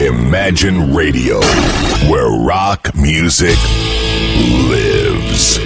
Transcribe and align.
Imagine 0.00 0.92
Radio, 0.92 1.38
where 2.10 2.28
rock 2.28 2.92
music 2.96 3.56
lives. 4.68 5.60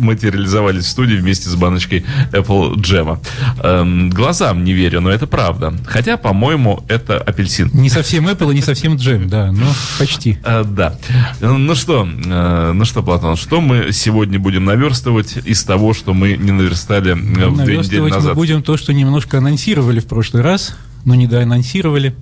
материализовались 0.00 0.84
в 0.84 0.88
студии 0.88 1.14
вместе 1.14 1.48
с 1.48 1.54
баночкой 1.54 2.04
Apple 2.32 2.74
Jam. 2.76 3.18
Эм, 3.62 4.10
глазам 4.10 4.64
не 4.64 4.72
верю, 4.72 5.00
но 5.00 5.10
это 5.10 5.26
правда. 5.26 5.74
Хотя, 5.86 6.16
по-моему, 6.16 6.84
это 6.88 7.18
апельсин. 7.18 7.70
Не 7.72 7.88
совсем 7.88 8.28
Apple 8.28 8.52
и 8.52 8.56
не 8.56 8.62
совсем 8.62 8.96
джем, 8.96 9.28
да, 9.28 9.52
но 9.52 9.66
почти. 9.98 10.38
Э, 10.44 10.64
да. 10.64 10.96
Ну 11.40 11.74
что, 11.74 12.06
э, 12.06 12.72
ну 12.72 12.84
что, 12.84 13.02
Платон, 13.02 13.36
что 13.36 13.60
мы 13.60 13.92
сегодня 13.92 14.38
будем 14.38 14.64
наверстывать 14.64 15.38
из 15.44 15.62
того, 15.64 15.94
что 15.94 16.14
мы 16.14 16.36
не 16.36 16.52
наверстали 16.52 17.12
э, 17.12 17.14
в 17.14 17.56
две 17.64 17.78
недели 17.78 18.00
Наверстывать 18.00 18.10
мы 18.10 18.16
назад? 18.16 18.34
будем 18.34 18.62
то, 18.62 18.76
что 18.76 18.92
немножко 18.92 19.38
анонсировали 19.38 20.00
в 20.00 20.06
прошлый 20.06 20.42
раз, 20.42 20.76
но 21.06 21.14
не 21.14 21.26
доанонсировали. 21.26 22.14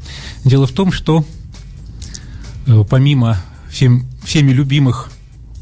Дело 0.45 0.69
в 0.69 0.73
том, 0.73 0.93
что 0.93 1.25
э, 2.67 2.85
помимо 2.89 3.39
всем, 3.69 4.07
всеми 4.23 4.53
любимых, 4.53 5.11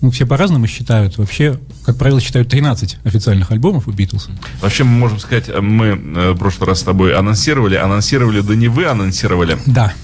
ну, 0.02 0.10
все 0.10 0.26
по-разному 0.26 0.66
считают, 0.66 1.16
вообще, 1.16 1.58
как 1.86 1.96
правило, 1.96 2.20
считают 2.20 2.48
13 2.48 2.98
официальных 3.04 3.52
альбомов 3.52 3.88
у 3.88 3.92
Битлз. 3.92 4.28
Вообще, 4.60 4.84
мы 4.84 4.98
можем 4.98 5.20
сказать, 5.20 5.48
мы 5.60 5.86
э, 5.86 6.32
в 6.32 6.36
прошлый 6.36 6.68
раз 6.68 6.80
с 6.80 6.82
тобой 6.82 7.14
анонсировали, 7.14 7.76
анонсировали, 7.76 8.40
да 8.40 8.54
не 8.54 8.68
вы 8.68 8.86
анонсировали. 8.86 9.56
Да. 9.64 9.94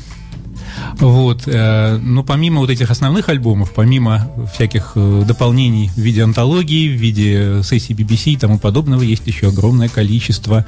Вот, 1.00 1.42
э, 1.46 1.96
но 1.96 2.22
помимо 2.22 2.60
вот 2.60 2.70
этих 2.70 2.90
основных 2.90 3.28
альбомов, 3.28 3.72
помимо 3.74 4.30
всяких 4.54 4.92
э, 4.94 5.24
дополнений 5.26 5.90
в 5.94 5.98
виде 5.98 6.22
антологии, 6.22 6.88
в 6.88 7.00
виде 7.00 7.62
сессий 7.64 7.94
BBC 7.94 8.32
и 8.32 8.36
тому 8.36 8.58
подобного, 8.58 9.02
есть 9.02 9.26
еще 9.26 9.48
огромное 9.48 9.88
количество 9.88 10.64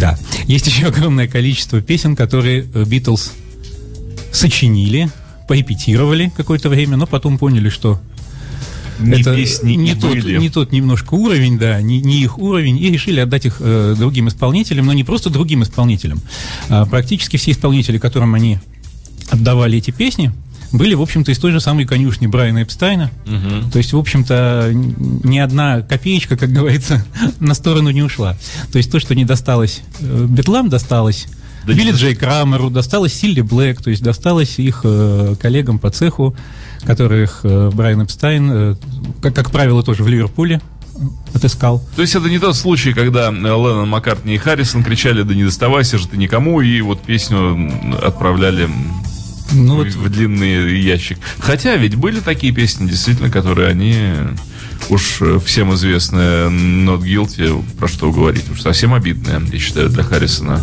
да, 0.00 0.18
есть 0.46 0.66
еще 0.66 0.86
огромное 0.86 1.28
количество 1.28 1.80
песен, 1.80 2.16
которые 2.16 2.66
э, 2.74 2.84
Битлз 2.84 3.32
сочинили, 4.32 5.10
порепетировали 5.46 6.32
какое-то 6.34 6.68
время, 6.70 6.96
но 6.96 7.06
потом 7.06 7.36
поняли, 7.36 7.68
что 7.68 8.00
Не 8.98 9.20
это 9.20 9.36
песни 9.36 9.74
не, 9.74 9.94
тот, 9.94 10.12
были. 10.12 10.38
не 10.38 10.48
тот 10.48 10.72
немножко 10.72 11.14
уровень, 11.14 11.58
да, 11.58 11.80
не, 11.82 12.00
не 12.00 12.22
их 12.22 12.38
уровень, 12.38 12.78
и 12.82 12.90
решили 12.90 13.20
отдать 13.20 13.44
их 13.44 13.56
э, 13.60 13.94
другим 13.98 14.28
исполнителям, 14.28 14.86
но 14.86 14.94
не 14.94 15.04
просто 15.04 15.28
другим 15.28 15.62
исполнителям. 15.62 16.20
А 16.68 16.86
практически 16.86 17.36
все 17.36 17.50
исполнители, 17.50 17.98
которым 17.98 18.34
они 18.34 18.58
отдавали 19.28 19.76
эти 19.78 19.90
песни, 19.90 20.32
были, 20.72 20.94
в 20.94 21.02
общем-то, 21.02 21.32
из 21.32 21.38
той 21.38 21.52
же 21.52 21.60
самой 21.60 21.84
конюшни 21.84 22.26
Брайана 22.26 22.62
Эпстайна. 22.62 23.10
То 23.72 23.78
есть, 23.78 23.92
в 23.92 23.98
общем-то, 23.98 24.70
ни 24.72 25.38
одна 25.38 25.82
копеечка, 25.82 26.36
как 26.36 26.50
говорится, 26.50 27.04
на 27.40 27.54
сторону 27.54 27.90
не 27.90 28.02
ушла. 28.02 28.36
То 28.72 28.78
есть 28.78 28.90
то, 28.90 29.00
что 29.00 29.14
не 29.14 29.24
досталось 29.24 29.82
э, 30.00 30.26
Битлам, 30.28 30.68
досталось 30.68 31.26
Да 31.66 31.72
Билли 31.72 31.92
Джей 31.92 32.14
Крамеру, 32.14 32.70
досталось 32.70 33.14
Силли 33.14 33.40
Блэк, 33.40 33.82
то 33.82 33.90
есть 33.90 34.02
досталось 34.02 34.58
их 34.58 34.82
э, 34.84 35.34
коллегам 35.40 35.78
по 35.78 35.90
цеху, 35.90 36.36
которых 36.84 37.40
э, 37.42 37.70
Брайан 37.72 38.02
Эпстайн, 38.02 38.50
э, 38.52 38.74
как, 39.20 39.34
как 39.34 39.50
правило, 39.50 39.82
тоже 39.82 40.04
в 40.04 40.08
Ливерпуле 40.08 40.60
э, 40.94 40.98
отыскал. 41.34 41.82
То 41.96 42.02
есть 42.02 42.14
это 42.14 42.28
не 42.28 42.38
тот 42.38 42.56
случай, 42.56 42.92
когда 42.92 43.30
э, 43.30 43.32
Леннон, 43.32 43.88
Маккартни 43.88 44.34
и 44.34 44.38
Харрисон 44.38 44.84
кричали, 44.84 45.22
да 45.22 45.34
не 45.34 45.44
доставайся 45.44 45.98
же 45.98 46.08
ты 46.08 46.16
никому, 46.16 46.60
и 46.60 46.80
вот 46.80 47.02
песню 47.02 47.70
отправляли 48.02 48.68
Ну 49.52 49.74
в, 49.74 49.78
вот, 49.78 49.88
в 49.88 50.10
длинный 50.10 50.80
ящик. 50.80 51.18
Хотя 51.38 51.76
ведь 51.76 51.96
были 51.96 52.20
такие 52.20 52.52
песни, 52.52 52.88
действительно, 52.88 53.30
которые 53.30 53.68
они 53.68 54.14
уж 54.88 55.20
э, 55.20 55.38
всем 55.44 55.74
известные 55.74 56.48
Not 56.48 57.02
Guilty, 57.02 57.62
про 57.78 57.88
что 57.88 58.10
говорить, 58.10 58.50
уж 58.50 58.62
совсем 58.62 58.94
обидные, 58.94 59.40
я 59.52 59.58
считаю, 59.58 59.88
для 59.88 60.02
Харрисона. 60.02 60.60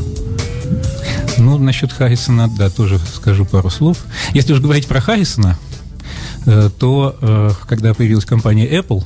ну, 1.38 1.58
насчет 1.58 1.92
Харрисона, 1.92 2.50
да, 2.50 2.70
тоже 2.70 3.00
скажу 3.00 3.46
пару 3.46 3.70
слов. 3.70 3.98
Если 4.34 4.54
уж 4.54 4.60
говорить 4.60 4.88
про 4.88 5.02
Харрисона, 5.02 5.58
э, 6.46 6.70
то 6.78 7.18
э, 7.22 7.52
когда 7.68 7.94
появилась 7.94 8.26
компания 8.26 8.68
Apple, 8.68 9.04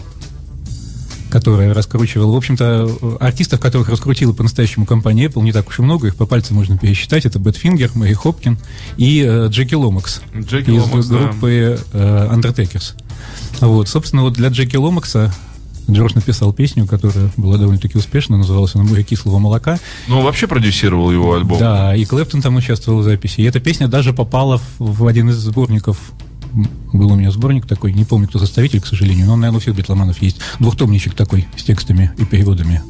которая 1.32 1.74
раскручивала, 1.74 2.34
в 2.34 2.36
общем-то, 2.36 3.18
артистов, 3.20 3.60
которых 3.60 3.90
раскрутила 3.90 4.34
по-настоящему 4.34 4.86
компания 4.86 5.26
Apple, 5.26 5.42
не 5.42 5.54
так 5.54 5.70
уж 5.70 5.80
и 5.80 5.82
много, 5.82 6.08
их 6.08 6.16
по 6.16 6.26
пальцам 6.26 6.58
можно 6.58 6.78
пересчитать. 6.78 7.26
Это 7.26 7.40
Badfinger, 7.40 7.92
Мэри 7.96 8.14
Хопкин 8.14 8.60
и 8.98 9.26
э, 9.28 9.48
Джеки 9.48 9.74
Ломакс. 9.74 10.22
Джеки 10.38 10.70
из 10.70 10.84
Ломакс, 10.84 11.08
да. 11.08 11.18
группы 11.18 11.80
э, 11.94 12.28
Undertakers. 12.32 12.94
Вот, 13.62 13.88
собственно, 13.88 14.24
вот 14.24 14.34
для 14.34 14.50
Джеки 14.50 14.76
Ломакса 14.76 15.34
Джордж 15.90 16.14
написал 16.16 16.54
песню, 16.54 16.86
которая 16.86 17.32
была 17.38 17.58
довольно-таки 17.58 17.98
успешна, 17.98 18.38
называлась 18.38 18.76
она 18.76 18.84
«Море 18.84 19.04
кислого 19.04 19.40
молока». 19.40 19.80
Ну, 20.08 20.20
он 20.20 20.26
вообще 20.26 20.48
продюсировал 20.48 21.12
его 21.12 21.34
альбом. 21.34 21.60
Да, 21.60 21.96
и 21.96 22.06
Клэптон 22.06 22.42
там 22.42 22.56
участвовал 22.56 23.00
в 23.00 23.04
записи. 23.04 23.42
И 23.42 23.44
эта 23.44 23.60
песня 23.60 23.88
даже 23.88 24.14
попала 24.14 24.58
в, 24.58 24.64
в 24.80 25.08
один 25.08 25.30
из 25.30 25.38
сборников. 25.38 25.98
Был 26.94 27.12
у 27.12 27.16
меня 27.16 27.32
сборник 27.32 27.66
такой, 27.66 27.94
не 27.94 28.04
помню, 28.04 28.28
кто 28.28 28.40
составитель, 28.40 28.82
к 28.82 28.86
сожалению, 28.86 29.28
но, 29.28 29.36
наверное, 29.36 29.58
у 29.58 29.62
всех 29.62 29.76
битломанов 29.76 30.22
есть. 30.22 30.38
Двухтомничек 30.60 31.14
такой 31.14 31.48
с 31.58 31.64
текстами 31.64 32.12
и 32.18 32.26
переводами. 32.26 32.82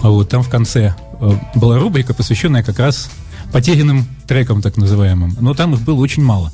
А 0.00 0.10
вот 0.10 0.28
там 0.28 0.42
в 0.42 0.48
конце 0.48 0.94
э, 1.20 1.38
была 1.54 1.78
рубрика, 1.78 2.14
посвященная 2.14 2.62
как 2.62 2.78
раз 2.78 3.10
потерянным 3.52 4.06
трекам, 4.26 4.62
так 4.62 4.76
называемым. 4.76 5.36
Но 5.40 5.54
там 5.54 5.74
их 5.74 5.80
было 5.82 6.00
очень 6.00 6.22
мало. 6.22 6.52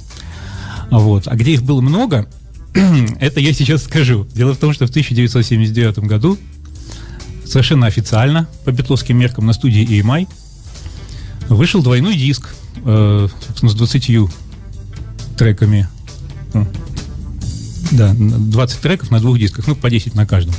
А 0.91 0.99
Вот. 0.99 1.27
А 1.27 1.37
где 1.37 1.53
их 1.53 1.63
было 1.63 1.81
много, 1.81 2.29
это 3.21 3.41
я 3.41 3.53
сейчас 3.53 3.85
скажу. 3.85 4.27
Дело 4.35 4.55
в 4.55 4.59
том, 4.59 4.73
что 4.73 4.87
в 4.87 4.91
1979 4.91 5.99
году 6.01 6.39
совершенно 7.45 7.87
официально, 7.87 8.49
по 8.65 8.73
битловским 8.73 9.19
меркам, 9.19 9.47
на 9.47 9.53
студии 9.53 9.87
EMI 9.87 10.29
вышел 11.49 11.83
двойной 11.83 12.17
диск, 12.17 12.55
э, 12.85 13.29
с 13.55 13.75
20 13.75 14.31
треками. 15.37 15.89
Да, 17.91 18.11
н- 18.11 18.51
20 18.51 18.81
треков 18.81 19.11
на 19.11 19.21
двух 19.21 19.39
дисках, 19.39 19.67
ну, 19.67 19.75
по 19.75 19.91
10 19.91 20.15
на 20.15 20.27
каждом. 20.27 20.55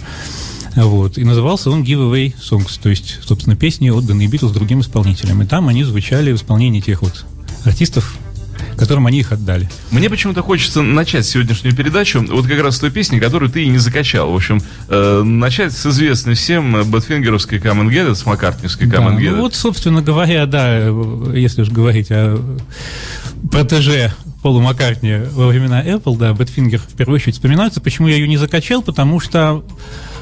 Вот. 0.75 1.17
И 1.17 1.23
назывался 1.23 1.69
он 1.69 1.83
Giveaway 1.83 2.33
Songs, 2.39 2.79
то 2.81 2.89
есть, 2.89 3.19
собственно, 3.23 3.55
песни, 3.55 3.89
отданные 3.89 4.27
Битлз 4.27 4.51
другим 4.51 4.81
исполнителям. 4.81 5.41
И 5.41 5.45
там 5.45 5.67
они 5.67 5.83
звучали 5.83 6.31
в 6.31 6.35
исполнении 6.35 6.79
тех 6.81 7.01
вот 7.01 7.25
артистов, 7.63 8.17
которым 8.77 9.05
они 9.05 9.19
их 9.19 9.31
отдали. 9.31 9.69
Мне 9.91 10.09
почему-то 10.09 10.41
хочется 10.41 10.81
начать 10.81 11.25
сегодняшнюю 11.27 11.75
передачу 11.75 12.25
вот 12.27 12.47
как 12.47 12.59
раз 12.61 12.77
с 12.77 12.79
той 12.79 12.89
песни, 12.91 13.19
которую 13.19 13.51
ты 13.51 13.63
и 13.63 13.67
не 13.67 13.77
закачал. 13.77 14.31
В 14.31 14.35
общем, 14.35 14.61
э, 14.89 15.21
начать 15.23 15.73
с 15.73 15.85
известной 15.85 16.33
всем 16.33 16.83
Бэтфингеровской 16.89 17.59
Come 17.59 17.83
and 17.85 17.89
Get 17.89 18.09
It, 18.11 18.15
с 18.15 18.25
Маккартневской 18.25 18.87
Come 18.87 18.91
Да, 18.91 18.97
and 19.09 19.17
Get 19.19 19.31
ну 19.31 19.41
вот, 19.41 19.53
собственно 19.55 20.01
говоря, 20.01 20.45
да, 20.47 20.65
э, 20.69 21.33
если 21.35 21.61
уж 21.61 21.69
говорить 21.69 22.07
о 22.09 22.39
протеже 23.51 24.13
Полу 24.43 24.59
Маккартни 24.59 25.21
во 25.31 25.47
времена 25.47 25.81
Apple, 25.81 26.17
да, 26.17 26.33
Badfinger 26.33 26.79
в 26.79 26.95
первую 26.95 27.15
очередь 27.15 27.35
вспоминается. 27.35 27.79
Почему 27.79 28.09
я 28.09 28.15
ее 28.15 28.27
не 28.27 28.35
закачал? 28.35 28.81
Потому 28.81 29.21
что 29.21 29.63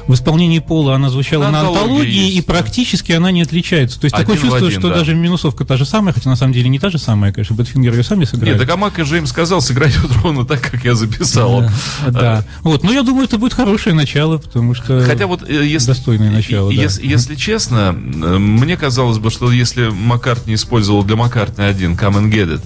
в 0.06 0.14
исполнении 0.14 0.58
Пола 0.60 0.94
она 0.94 1.10
звучала 1.10 1.44
На 1.44 1.50
на, 1.50 1.60
антологии 1.60 2.26
есть, 2.26 2.36
и 2.36 2.40
практически 2.42 3.12
она 3.12 3.30
не 3.30 3.42
отличается. 3.42 4.00
То 4.00 4.04
есть 4.04 4.16
такое 4.16 4.36
Один 4.36 4.48
в 4.48 4.50
чувство, 4.50 4.68
один, 4.68 4.78
что 4.78 4.88
да. 4.90 4.96
даже 4.96 5.14
минусовка 5.14 5.64
та 5.64 5.76
же 5.76 5.84
самая, 5.84 6.12
хотя 6.14 6.30
на 6.30 6.36
самом 6.36 6.52
деле 6.52 6.68
не 6.68 6.78
та 6.78 6.90
же 6.90 6.98
самая, 6.98 7.32
конечно, 7.32 7.56
Badfinger 7.56 7.92
ее 7.94 8.02
сами 8.02 8.24
сыграли. 8.24 8.50
Нет, 8.50 8.60
так 8.60 8.70
Макка 8.70 9.04
же 9.04 9.18
им 9.18 9.26
сказал, 9.26 9.60
сыграть 9.60 9.96
вот 9.98 10.12
ровно 10.22 10.44
так, 10.44 10.60
как 10.60 10.84
я 10.84 10.94
записал. 10.94 11.64
Да, 12.06 12.10
да. 12.10 12.44
Вот, 12.62 12.84
ну 12.84 12.92
я 12.92 13.02
думаю, 13.02 13.24
это 13.24 13.38
будет 13.38 13.54
хорошее 13.54 13.94
начало, 13.94 14.38
потому 14.38 14.74
что 14.74 15.02
Хотя 15.02 15.26
вот 15.26 15.48
э, 15.48 15.66
если, 15.66 15.88
достойное 15.88 16.30
начало, 16.30 16.72
да. 16.72 16.80
если, 16.80 17.06
если 17.06 17.34
честно, 17.34 17.94
э, 17.94 18.38
мне 18.38 18.76
казалось 18.76 19.18
бы, 19.18 19.30
что 19.30 19.50
если 19.50 19.88
Маккартни 19.88 20.54
использовал 20.54 21.02
для 21.04 21.16
Маккартни 21.16 21.64
один 21.64 21.94
Come 21.94 22.22
and 22.22 22.32
Get 22.32 22.54
It, 22.54 22.62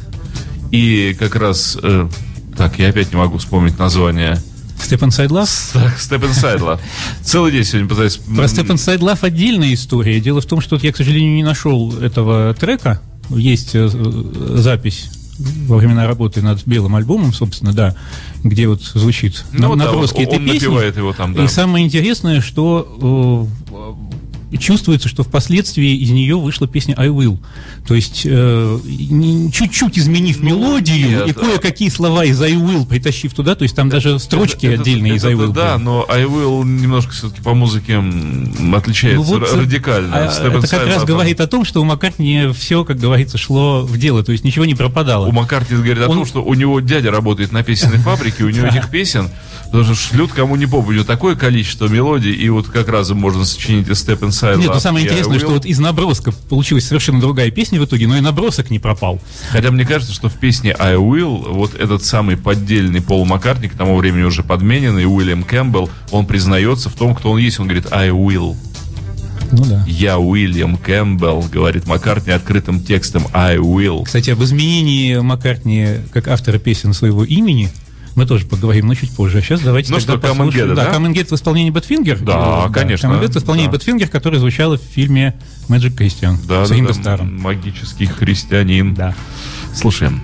и 0.70 1.14
как 1.18 1.34
раз... 1.36 1.78
э, 1.82 2.08
так, 2.56 2.78
я 2.78 2.88
опять 2.88 3.12
не 3.12 3.18
могу 3.18 3.38
вспомнить 3.38 3.78
название. 3.78 4.40
Так, 5.72 5.96
Step 5.98 6.20
Inside 6.28 6.58
Love. 6.60 6.80
Целый 7.22 7.52
день 7.52 7.64
сегодня 7.64 7.88
пытаюсь... 7.88 8.16
Про 8.16 8.44
Inside 8.68 8.98
Love 8.98 9.18
отдельная 9.22 9.72
история. 9.74 10.20
Дело 10.20 10.40
в 10.40 10.46
том, 10.46 10.60
что 10.60 10.76
я, 10.76 10.92
к 10.92 10.96
сожалению, 10.96 11.34
не 11.34 11.42
нашел 11.42 11.96
этого 11.98 12.52
трека. 12.54 13.00
Есть 13.30 13.74
э, 13.74 13.88
э, 13.92 14.56
запись 14.58 15.10
во 15.66 15.76
времена 15.76 16.06
работы 16.06 16.40
над 16.40 16.64
белым 16.66 16.94
альбомом, 16.96 17.32
собственно, 17.34 17.72
да, 17.74 17.94
где 18.42 18.68
вот 18.68 18.82
звучит 18.82 19.44
Ну, 19.52 19.60
на- 19.60 19.68
вот 19.68 19.78
да, 19.78 19.84
наброски 19.86 20.18
он- 20.18 20.22
этой 20.24 20.38
он 20.38 20.44
песни. 20.46 20.64
его 20.98 21.12
там, 21.12 21.34
да. 21.34 21.44
И 21.44 21.48
самое 21.48 21.84
интересное, 21.84 22.40
что 22.40 23.48
э, 23.70 24.25
чувствуется, 24.56 25.08
что 25.08 25.22
впоследствии 25.24 25.96
из 25.96 26.10
нее 26.10 26.36
вышла 26.38 26.68
песня 26.68 26.94
I 26.96 27.08
Will. 27.08 27.38
То 27.86 27.94
есть 27.94 28.22
э, 28.24 28.78
не- 28.84 29.50
чуть-чуть 29.52 29.98
изменив 29.98 30.38
Ну, 30.40 30.46
мелодию 30.46 31.08
нет, 31.08 31.28
и 31.28 31.32
кое-какие 31.32 31.88
слова 31.88 32.24
из 32.24 32.40
I 32.40 32.54
Will 32.54 32.86
притащив 32.86 33.34
туда, 33.34 33.54
то 33.56 33.64
есть 33.64 33.74
там 33.74 33.88
даже 33.88 34.18
строчки 34.18 34.66
Это- 34.66 34.82
отдельные 34.82 35.16
из 35.16 35.24
это- 35.24 35.28
I 35.28 35.34
это 35.34 35.42
Will. 35.44 35.52
Да, 35.52 35.74
были. 35.74 35.84
но 35.84 36.06
I 36.08 36.24
Will 36.24 36.64
немножко 36.64 37.12
все-таки 37.12 37.42
по 37.42 37.54
музыке 37.54 37.96
отличается 38.74 39.16
Ну 39.18 39.22
вот, 39.22 39.42
р- 39.42 39.58
радикально. 39.60 40.16
а, 40.16 40.26
это 40.26 40.68
как 40.68 40.86
раз 40.86 41.02
Love. 41.02 41.06
говорит 41.06 41.40
о 41.40 41.46
том, 41.46 41.64
что 41.64 41.80
у 41.80 41.84
Маккартни 41.84 42.48
все, 42.56 42.84
как 42.84 42.98
говорится, 42.98 43.38
шло 43.38 43.82
в 43.82 43.98
дело, 43.98 44.22
то 44.22 44.32
есть 44.32 44.44
ничего 44.44 44.64
не 44.64 44.74
пропадало. 44.74 45.26
У 45.26 45.32
Маккартни 45.32 45.76
говорит 45.76 45.98
о 45.98 46.08
Он- 46.08 46.16
том, 46.18 46.26
что 46.26 46.42
у 46.44 46.54
него 46.54 46.80
дядя 46.80 47.10
работает 47.10 47.52
на 47.52 47.62
песенной 47.62 47.98
фабрике, 47.98 48.44
у 48.44 48.50
него 48.50 48.66
этих 48.66 48.90
песен 48.90 49.28
тоже 49.72 49.94
шлют 49.94 50.32
кому 50.32 50.56
не 50.56 50.66
попадет 50.66 51.06
такое 51.06 51.34
количество 51.34 51.88
мелодий, 51.88 52.32
и 52.32 52.48
вот 52.48 52.68
как 52.68 52.88
раз 52.88 53.10
можно 53.10 53.44
сочинить 53.44 53.88
и 53.88 53.92
Step 53.92 54.20
Inside 54.36 54.58
Нет, 54.58 54.70
Love 54.70 54.74
ну 54.74 54.80
самое 54.80 55.06
интересное, 55.06 55.38
что 55.38 55.50
вот 55.50 55.64
из 55.64 55.78
наброска 55.78 56.32
получилась 56.48 56.86
совершенно 56.86 57.20
другая 57.20 57.50
песня 57.50 57.80
в 57.80 57.84
итоге, 57.84 58.06
но 58.06 58.16
и 58.16 58.20
набросок 58.20 58.70
не 58.70 58.78
пропал. 58.78 59.20
Хотя 59.50 59.70
мне 59.70 59.84
кажется, 59.84 60.14
что 60.14 60.28
в 60.28 60.34
песне 60.34 60.74
I 60.78 60.94
Will 60.94 61.52
вот 61.52 61.74
этот 61.74 62.04
самый 62.04 62.36
поддельный 62.36 63.00
Пол 63.00 63.24
Маккартни, 63.24 63.68
к 63.68 63.74
тому 63.74 63.96
времени 63.96 64.22
уже 64.22 64.42
подмененный, 64.42 65.06
Уильям 65.06 65.42
Кэмпбелл, 65.42 65.90
он 66.10 66.26
признается 66.26 66.90
в 66.90 66.94
том, 66.94 67.14
кто 67.14 67.30
он 67.30 67.38
есть. 67.38 67.58
Он 67.58 67.66
говорит 67.66 67.92
I 67.92 68.10
Will. 68.10 68.56
Ну 69.52 69.64
да. 69.64 69.84
Я 69.86 70.18
Уильям 70.18 70.76
Кэмпбелл, 70.76 71.42
говорит 71.52 71.86
Маккартни 71.86 72.32
открытым 72.32 72.80
текстом 72.80 73.26
I 73.32 73.56
Will. 73.56 74.04
Кстати, 74.04 74.30
об 74.30 74.42
изменении 74.42 75.16
Маккартни 75.16 75.98
как 76.12 76.28
автора 76.28 76.58
песен 76.58 76.92
своего 76.92 77.24
имени 77.24 77.70
мы 78.16 78.26
тоже 78.26 78.46
поговорим, 78.46 78.86
но 78.86 78.94
чуть 78.94 79.10
позже. 79.10 79.38
А 79.38 79.40
сейчас 79.42 79.60
давайте 79.60 79.92
Ну 79.92 79.98
тогда 79.98 80.12
что, 80.14 80.28
послушаем. 80.28 80.74
Да, 80.74 80.90
да? 80.90 80.98
Get 80.98 81.28
в 81.28 81.32
исполнении 81.32 81.70
Badfinger. 81.70 82.18
Да, 82.20 82.68
конечно, 82.72 83.06
Come 83.08 83.20
and 83.20 83.24
Get 83.28 83.32
в 83.32 83.36
исполнении. 83.36 83.70
Badfinger, 83.70 84.08
которая 84.08 84.40
звучала 84.40 84.78
в 84.78 84.82
фильме 84.82 85.34
Magic 85.68 85.94
Christian 85.96 86.36
Да, 86.48 86.64
с 86.64 86.70
да, 86.70 87.16
да, 87.18 87.22
магический 87.22 88.06
христианин. 88.06 88.94
Да. 88.94 89.14
Слушаем. 89.74 90.22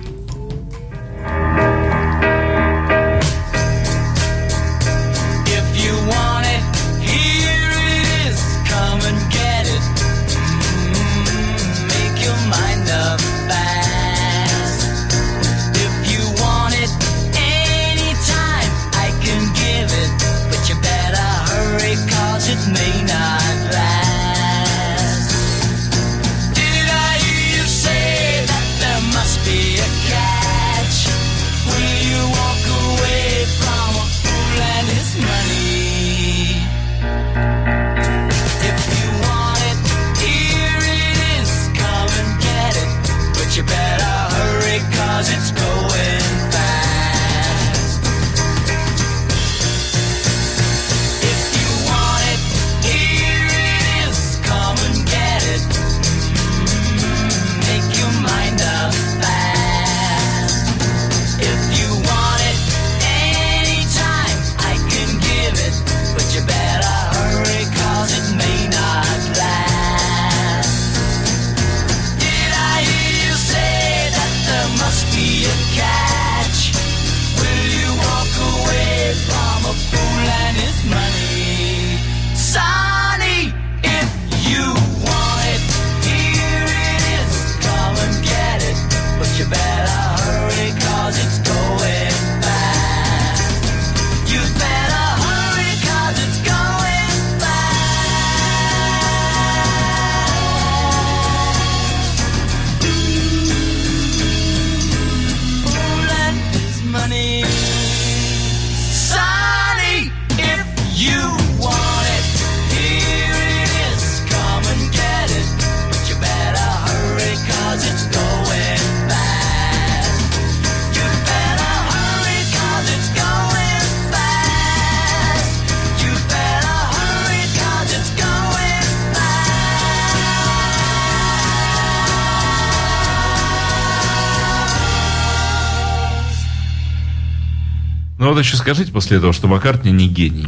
Вот 138.33 138.39
еще 138.39 138.57
скажите 138.57 138.91
после 138.91 139.17
этого, 139.17 139.33
что 139.33 139.47
Маккартни 139.47 139.91
не 139.91 140.07
гений. 140.07 140.47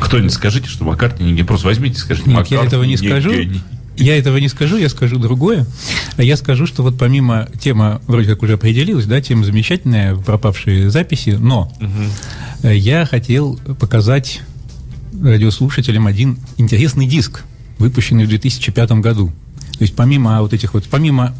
Кто-нибудь 0.00 0.32
скажите, 0.32 0.68
что 0.68 0.84
Маккартни 0.84 1.26
не 1.26 1.32
гений. 1.32 1.44
Просто 1.44 1.66
возьмите 1.66 1.96
и 1.96 1.98
скажите, 1.98 2.28
Нет, 2.28 2.38
Маккартни 2.38 2.56
я 2.58 2.64
этого 2.64 2.82
не 2.84 2.96
скажу. 2.96 3.32
гений. 3.32 3.60
Я 3.96 4.18
этого 4.18 4.38
не 4.38 4.48
скажу, 4.48 4.76
я 4.76 4.88
скажу 4.88 5.18
другое. 5.18 5.66
Я 6.18 6.36
скажу, 6.36 6.66
что 6.66 6.82
вот 6.82 6.98
помимо 6.98 7.48
тема 7.60 8.00
вроде 8.08 8.28
как 8.28 8.42
уже 8.42 8.54
определилась, 8.54 9.06
да, 9.06 9.20
тема 9.20 9.44
замечательная, 9.44 10.16
пропавшие 10.16 10.90
записи, 10.90 11.36
но 11.38 11.72
э, 12.62 12.74
я 12.76 13.06
хотел 13.06 13.58
показать 13.78 14.40
радиослушателям 15.22 16.08
один 16.08 16.38
интересный 16.56 17.06
диск, 17.06 17.44
выпущенный 17.78 18.24
в 18.24 18.28
2005 18.28 18.92
году. 18.92 19.28
То 19.78 19.82
есть 19.82 19.94
помимо 19.94 20.40
вот 20.42 20.52
этих 20.52 20.74
вот, 20.74 20.84
помимо, 20.90 21.32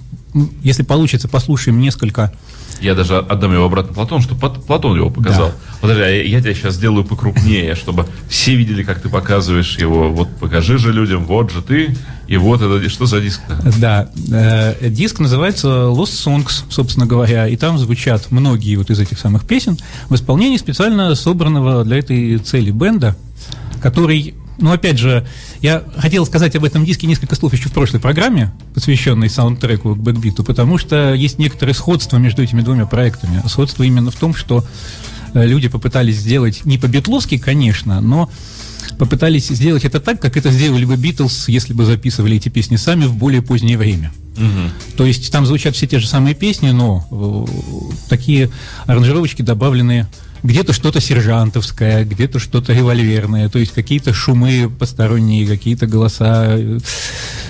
если 0.62 0.82
получится, 0.82 1.28
послушаем 1.28 1.80
несколько 1.80 2.32
Я 2.80 2.94
даже 2.94 3.18
отдам 3.18 3.52
его 3.52 3.64
обратно 3.64 3.92
Платону, 3.92 4.20
чтобы 4.20 4.50
Платон 4.60 4.96
его 4.96 5.10
показал. 5.10 5.48
Да. 5.48 5.54
Подожди, 5.80 6.02
а 6.02 6.08
я, 6.08 6.22
я 6.22 6.40
тебя 6.40 6.54
сейчас 6.54 6.74
сделаю 6.74 7.04
покрупнее, 7.04 7.74
чтобы 7.74 8.06
все 8.28 8.56
видели, 8.56 8.82
как 8.82 9.00
ты 9.00 9.08
показываешь 9.08 9.78
его. 9.78 10.10
Вот 10.10 10.28
покажи 10.40 10.78
же 10.78 10.92
людям, 10.92 11.24
вот 11.24 11.52
же 11.52 11.62
ты, 11.62 11.96
и 12.26 12.36
вот 12.36 12.62
это, 12.62 12.88
что 12.88 13.06
за 13.06 13.20
диск 13.20 13.40
Да, 13.78 14.10
э, 14.32 14.88
диск 14.88 15.20
называется 15.20 15.68
Lost 15.68 16.24
Songs, 16.24 16.64
собственно 16.68 17.06
говоря, 17.06 17.46
и 17.46 17.56
там 17.56 17.78
звучат 17.78 18.30
многие 18.30 18.76
вот 18.76 18.90
из 18.90 18.98
этих 18.98 19.18
самых 19.18 19.44
песен 19.44 19.78
в 20.08 20.14
исполнении 20.14 20.56
специально 20.56 21.14
собранного 21.14 21.84
для 21.84 21.98
этой 21.98 22.38
цели 22.38 22.70
бенда, 22.70 23.16
который, 23.80 24.34
ну, 24.58 24.72
опять 24.72 24.98
же, 24.98 25.26
я 25.64 25.82
хотел 25.96 26.26
сказать 26.26 26.54
об 26.56 26.64
этом 26.64 26.84
диске 26.84 27.06
несколько 27.06 27.34
слов 27.36 27.54
еще 27.54 27.70
в 27.70 27.72
прошлой 27.72 27.98
программе, 27.98 28.52
посвященной 28.74 29.30
саундтреку 29.30 29.94
к 29.94 29.98
бэкбиту, 29.98 30.44
потому 30.44 30.76
что 30.76 31.14
есть 31.14 31.38
некоторое 31.38 31.72
сходство 31.72 32.18
между 32.18 32.42
этими 32.42 32.60
двумя 32.60 32.84
проектами. 32.84 33.42
Сходство 33.48 33.82
именно 33.82 34.10
в 34.10 34.14
том, 34.14 34.34
что 34.34 34.62
э, 35.32 35.46
люди 35.46 35.68
попытались 35.68 36.16
сделать 36.16 36.66
не 36.66 36.76
по-битловски, 36.76 37.38
конечно, 37.38 38.02
но 38.02 38.28
попытались 38.98 39.48
сделать 39.48 39.86
это 39.86 40.00
так, 40.00 40.20
как 40.20 40.36
это 40.36 40.50
сделали 40.50 40.84
бы 40.84 40.96
Битлз, 40.96 41.48
если 41.48 41.72
бы 41.72 41.86
записывали 41.86 42.36
эти 42.36 42.50
песни 42.50 42.76
сами 42.76 43.06
в 43.06 43.16
более 43.16 43.40
позднее 43.40 43.78
время. 43.78 44.12
То 44.98 45.06
есть 45.06 45.32
там 45.32 45.46
звучат 45.46 45.76
все 45.76 45.86
те 45.86 45.98
же 45.98 46.06
самые 46.06 46.34
песни, 46.34 46.72
но 46.72 47.06
э, 47.10 47.90
такие 48.10 48.50
аранжировочки 48.84 49.40
добавлены 49.40 50.08
где-то 50.44 50.74
что-то 50.74 51.00
сержантовское, 51.00 52.04
где-то 52.04 52.38
что-то 52.38 52.74
револьверное, 52.74 53.48
то 53.48 53.58
есть 53.58 53.72
какие-то 53.72 54.12
шумы 54.12 54.70
посторонние, 54.78 55.46
какие-то 55.46 55.86
голоса. 55.86 56.56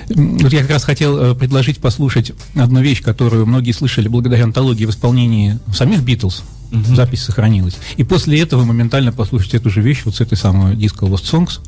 Вот 0.08 0.52
я 0.52 0.60
как 0.60 0.70
раз 0.70 0.84
хотел 0.84 1.18
э, 1.18 1.34
предложить 1.34 1.78
послушать 1.78 2.32
одну 2.54 2.80
вещь, 2.80 3.02
которую 3.02 3.46
многие 3.46 3.72
слышали 3.72 4.06
благодаря 4.06 4.44
антологии 4.44 4.86
в 4.86 4.90
исполнении 4.90 5.58
самих 5.74 6.02
Битлз. 6.02 6.44
Запись 6.70 7.22
сохранилась. 7.22 7.76
И 7.96 8.04
после 8.04 8.40
этого 8.40 8.64
моментально 8.64 9.12
послушать 9.12 9.54
эту 9.54 9.70
же 9.70 9.80
вещь 9.80 10.02
вот 10.04 10.16
с 10.16 10.20
этой 10.20 10.36
самой 10.36 10.76
диска 10.76 11.04
Lost 11.04 11.24
Songs. 11.30 11.60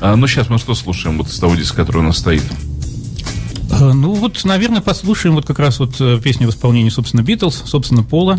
А, 0.00 0.16
ну, 0.16 0.26
сейчас 0.26 0.48
мы 0.48 0.58
что 0.58 0.74
слушаем 0.74 1.18
вот 1.18 1.28
из 1.28 1.38
того 1.38 1.56
диска, 1.56 1.76
который 1.76 1.98
у 1.98 2.02
нас 2.02 2.18
стоит? 2.18 2.42
Э, 3.70 3.92
Ну 3.92 4.14
вот, 4.14 4.44
наверное, 4.44 4.80
послушаем 4.80 5.34
вот 5.34 5.46
как 5.46 5.58
раз 5.58 5.78
вот 5.78 5.96
э, 6.00 6.20
песню 6.22 6.46
в 6.46 6.50
исполнении, 6.50 6.90
собственно, 6.90 7.22
Битлз, 7.22 7.64
собственно, 7.66 8.02
Пола, 8.02 8.38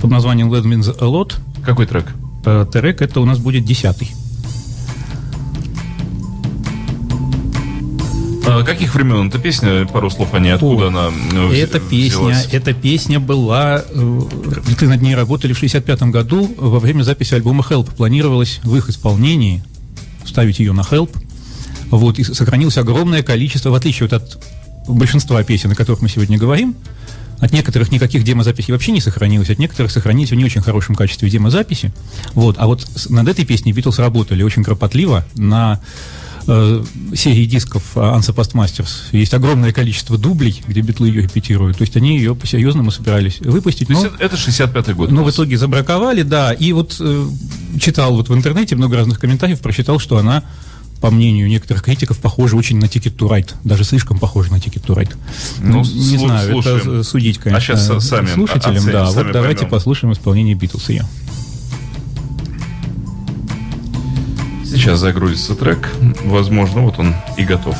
под 0.00 0.10
названием 0.10 0.52
Let 0.52 0.64
Means 0.64 0.90
a 1.00 1.04
Lot. 1.06 1.34
Какой 1.64 1.86
трек? 1.86 2.06
Э, 2.44 2.66
Трек 2.70 3.00
это 3.02 3.20
у 3.20 3.24
нас 3.24 3.38
будет 3.38 3.64
десятый. 3.64 4.10
А, 8.46 8.62
каких 8.62 8.94
времен 8.94 9.28
эта 9.28 9.38
песня? 9.38 9.86
Пару 9.86 10.10
слов 10.10 10.34
о 10.34 10.38
ней. 10.38 10.50
Откуда 10.52 10.86
О, 10.86 10.88
она 10.88 11.08
Эта 11.52 11.78
вз- 11.78 11.88
песня, 11.88 12.18
взялась? 12.18 12.48
эта 12.52 12.74
песня 12.74 13.18
была, 13.18 13.82
э, 13.88 14.20
ты 14.78 14.86
над 14.86 15.00
ней 15.00 15.14
работали 15.14 15.54
в 15.54 15.58
65 15.58 16.02
году 16.10 16.54
во 16.58 16.78
время 16.78 17.02
записи 17.02 17.34
альбома 17.34 17.64
Help. 17.68 17.94
Планировалось 17.96 18.60
в 18.62 18.76
их 18.76 18.90
исполнении 18.90 19.64
ставить 20.26 20.58
ее 20.58 20.72
на 20.72 20.82
Help. 20.82 21.10
Вот, 21.90 22.18
и 22.18 22.24
сохранилось 22.24 22.76
огромное 22.76 23.22
количество, 23.22 23.70
в 23.70 23.74
отличие 23.74 24.08
вот 24.08 24.12
от 24.22 24.38
большинства 24.88 25.42
песен, 25.42 25.70
о 25.70 25.74
которых 25.74 26.02
мы 26.02 26.08
сегодня 26.08 26.36
говорим, 26.38 26.74
от 27.40 27.52
некоторых 27.52 27.90
никаких 27.92 28.24
демозаписей 28.24 28.72
вообще 28.72 28.92
не 28.92 29.00
сохранилось, 29.00 29.50
от 29.50 29.58
некоторых 29.58 29.92
сохранились 29.92 30.30
в 30.30 30.34
не 30.34 30.44
очень 30.44 30.62
хорошем 30.62 30.94
качестве 30.94 31.28
демозаписи. 31.30 31.92
Вот. 32.34 32.56
А 32.58 32.66
вот 32.66 32.86
над 33.08 33.28
этой 33.28 33.44
песней 33.44 33.72
Битлз 33.72 33.98
работали 33.98 34.42
очень 34.42 34.64
кропотливо 34.64 35.24
на 35.34 35.80
э, 36.46 36.84
серии 37.14 37.44
дисков 37.46 37.82
э, 37.96 38.00
Unsurpassed 38.00 38.52
Masters. 38.52 38.88
Есть 39.12 39.34
огромное 39.34 39.72
количество 39.72 40.18
дублей, 40.18 40.62
где 40.66 40.80
битлы 40.80 41.08
ее 41.08 41.22
репетируют. 41.22 41.78
То 41.78 41.82
есть 41.82 41.96
они 41.96 42.16
ее 42.16 42.34
по-серьезному 42.34 42.90
собирались 42.90 43.40
выпустить. 43.40 43.88
То 43.88 43.94
но- 43.94 44.02
есть 44.02 44.14
это, 44.14 44.24
это 44.24 44.36
65-й 44.36 44.94
год. 44.94 45.10
но 45.10 45.24
в 45.24 45.30
итоге 45.30 45.56
забраковали, 45.58 46.22
да. 46.22 46.52
И 46.52 46.72
вот 46.72 46.96
э, 47.00 47.26
читал 47.80 48.14
вот 48.14 48.28
в 48.28 48.34
интернете 48.34 48.76
много 48.76 48.96
разных 48.96 49.18
комментариев, 49.18 49.60
прочитал, 49.60 49.98
что 49.98 50.18
она, 50.18 50.42
по 51.04 51.10
мнению 51.10 51.48
некоторых 51.48 51.82
критиков, 51.82 52.16
похожа 52.16 52.56
очень 52.56 52.78
на 52.78 52.86
Ticket 52.86 53.14
to 53.14 53.28
Ride. 53.28 53.52
Даже 53.62 53.84
слишком 53.84 54.18
похожа 54.18 54.50
на 54.50 54.56
Ticket 54.56 54.82
to 54.86 54.96
Ride. 54.96 55.14
Ну, 55.60 55.80
не 55.82 56.16
слу- 56.16 56.28
знаю, 56.28 56.50
слушаем. 56.50 56.76
это 56.78 57.02
судить, 57.02 57.36
конечно, 57.36 57.74
А 57.74 57.76
со- 57.76 58.00
сами 58.00 58.26
слушателям. 58.28 58.76
оценим, 58.76 58.90
да, 58.90 59.06
сами 59.10 59.24
вот 59.24 59.32
давайте 59.34 59.58
поймем. 59.58 59.70
послушаем 59.72 60.12
исполнение 60.14 60.54
Битлз 60.54 60.88
ее. 60.88 61.04
Сейчас 64.64 64.98
загрузится 65.00 65.54
трек. 65.54 65.90
Возможно, 66.24 66.80
вот 66.80 66.98
он 66.98 67.14
и 67.36 67.44
готов. 67.44 67.76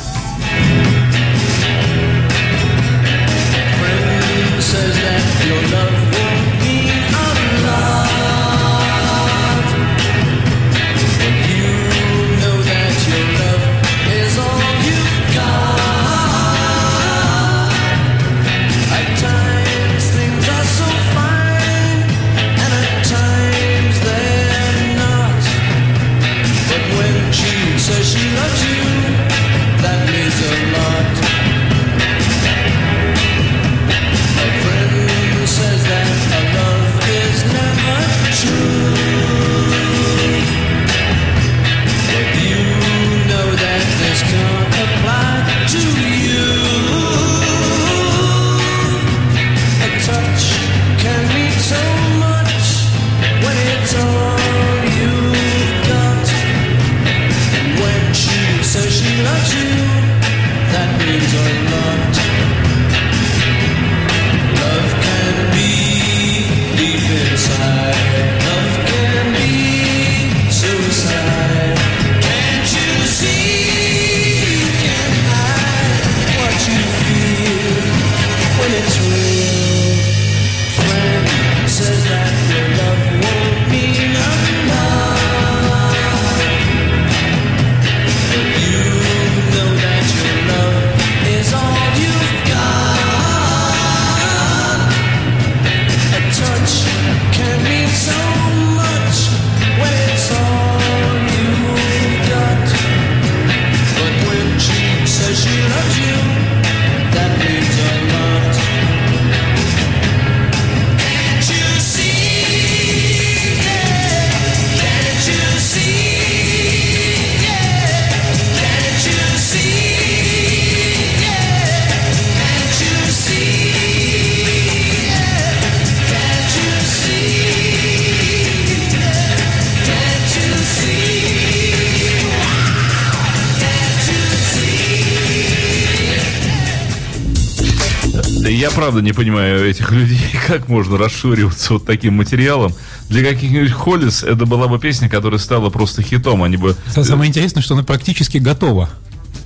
Я 138.55 138.71
правда 138.71 139.01
не 139.01 139.11
понимаю 139.11 139.69
этих 139.69 139.91
людей, 139.91 140.19
как 140.47 140.69
можно 140.69 140.97
расшириваться 140.97 141.73
вот 141.73 141.85
таким 141.85 142.15
материалом. 142.15 142.73
Для 143.09 143.23
каких-нибудь 143.23 143.71
Холлис 143.71 144.23
это 144.23 144.45
была 144.45 144.67
бы 144.67 144.79
песня, 144.79 145.09
которая 145.09 145.39
стала 145.39 145.69
просто 145.69 146.01
хитом. 146.01 146.41
Они 146.43 146.57
бы... 146.57 146.75
Самое 146.87 147.29
интересное, 147.29 147.61
что 147.61 147.73
она 147.75 147.83
практически 147.83 148.37
готова. 148.37 148.89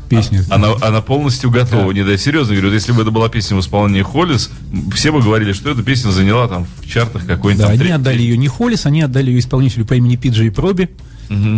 Песня. 0.10 0.44
Она, 0.50 0.70
она 0.82 1.02
полностью 1.02 1.52
готова. 1.52 1.92
Не, 1.92 2.04
да, 2.04 2.18
серьезно 2.18 2.56
говорю, 2.56 2.74
если 2.74 2.92
бы 2.94 3.04
это 3.04 3.12
была 3.12 3.30
песня 3.30 3.56
в 3.58 3.60
исполнении 3.60 4.02
Холлис, 4.02 4.50
все 4.94 5.12
бы 5.12 5.22
говорили, 5.22 5.54
что 5.54 5.70
эта 5.70 5.84
песня 5.84 6.10
заняла 6.10 6.48
там 6.48 6.66
в 6.82 6.88
чартах 6.90 7.28
какой-нибудь 7.28 7.64
Да, 7.64 7.70
они 7.70 7.78
третий- 7.80 7.94
отдали 7.94 8.22
ее 8.22 8.36
не 8.38 8.48
Холлис, 8.48 8.88
они 8.88 9.02
отдали 9.02 9.30
ее 9.30 9.40
исполнителю 9.40 9.86
по 9.86 9.94
имени 9.94 10.16
Пиджей 10.16 10.52
Проби. 10.52 10.90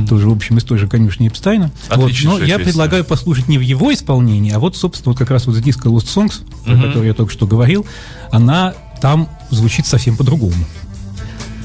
Тоже, 0.07 0.27
в 0.27 0.31
общем, 0.33 0.57
из 0.57 0.63
той 0.65 0.77
же 0.77 0.87
конюшни 0.87 1.29
Эпстайна. 1.29 1.71
Вот. 1.89 2.05
Отличнейшая 2.05 2.39
Но 2.39 2.45
я 2.45 2.57
песня. 2.57 2.65
предлагаю 2.65 3.05
послушать 3.05 3.47
не 3.47 3.57
в 3.57 3.61
его 3.61 3.93
исполнении, 3.93 4.51
а 4.51 4.59
вот, 4.59 4.75
собственно, 4.75 5.13
вот 5.13 5.17
как 5.17 5.31
раз 5.31 5.47
вот 5.47 5.55
с 5.55 5.59
диска 5.59 5.87
Lost 5.87 6.07
Songs, 6.13 6.41
про 6.65 6.75
который 6.75 7.07
я 7.07 7.13
только 7.13 7.31
что 7.31 7.47
говорил, 7.47 7.85
она 8.31 8.73
там 9.01 9.29
звучит 9.49 9.85
совсем 9.85 10.17
по-другому. 10.17 10.53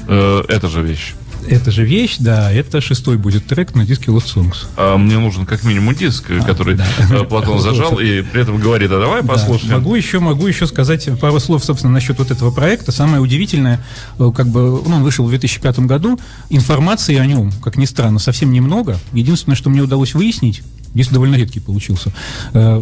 Э, 0.07 0.43
это 0.47 0.69
же 0.69 0.81
вещь. 0.81 1.15
Это 1.49 1.71
же 1.71 1.85
вещь, 1.85 2.17
да, 2.19 2.51
это 2.51 2.81
шестой 2.81 3.17
будет 3.17 3.45
трек 3.47 3.73
на 3.73 3.85
диске 3.85 4.11
Lost 4.11 4.35
Songs. 4.35 4.67
А 4.75 4.97
мне 4.97 5.17
нужен 5.17 5.45
как 5.45 5.63
минимум 5.63 5.95
диск, 5.95 6.25
который 6.45 6.75
да. 6.75 6.85
э, 7.09 7.23
Платон 7.23 7.59
зажал, 7.59 7.99
и 7.99 8.21
при 8.21 8.41
этом 8.41 8.57
говорит, 8.59 8.91
а 8.91 8.99
давай 8.99 9.21
Да, 9.21 9.27
послушаем. 9.29 9.73
могу 9.73 9.95
еще, 9.95 10.19
могу 10.19 10.45
еще 10.47 10.67
сказать 10.67 11.07
пару 11.19 11.39
слов, 11.39 11.63
собственно, 11.63 11.93
насчет 11.93 12.19
вот 12.19 12.31
этого 12.31 12.51
проекта. 12.51 12.91
Самое 12.91 13.21
удивительное, 13.21 13.83
э, 14.19 14.31
как 14.35 14.47
бы, 14.47 14.81
ну, 14.85 14.95
он 14.97 15.03
вышел 15.03 15.25
в 15.25 15.29
2005 15.29 15.79
году, 15.79 16.19
информации 16.49 17.15
о 17.15 17.25
нем, 17.25 17.51
как 17.63 17.77
ни 17.77 17.85
странно, 17.85 18.19
совсем 18.19 18.51
немного. 18.51 18.99
Единственное, 19.13 19.55
что 19.55 19.69
мне 19.69 19.81
удалось 19.81 20.13
выяснить, 20.13 20.63
Диск 20.93 21.11
довольно 21.11 21.35
редкий 21.35 21.59
получился. 21.59 22.11
Э, 22.53 22.81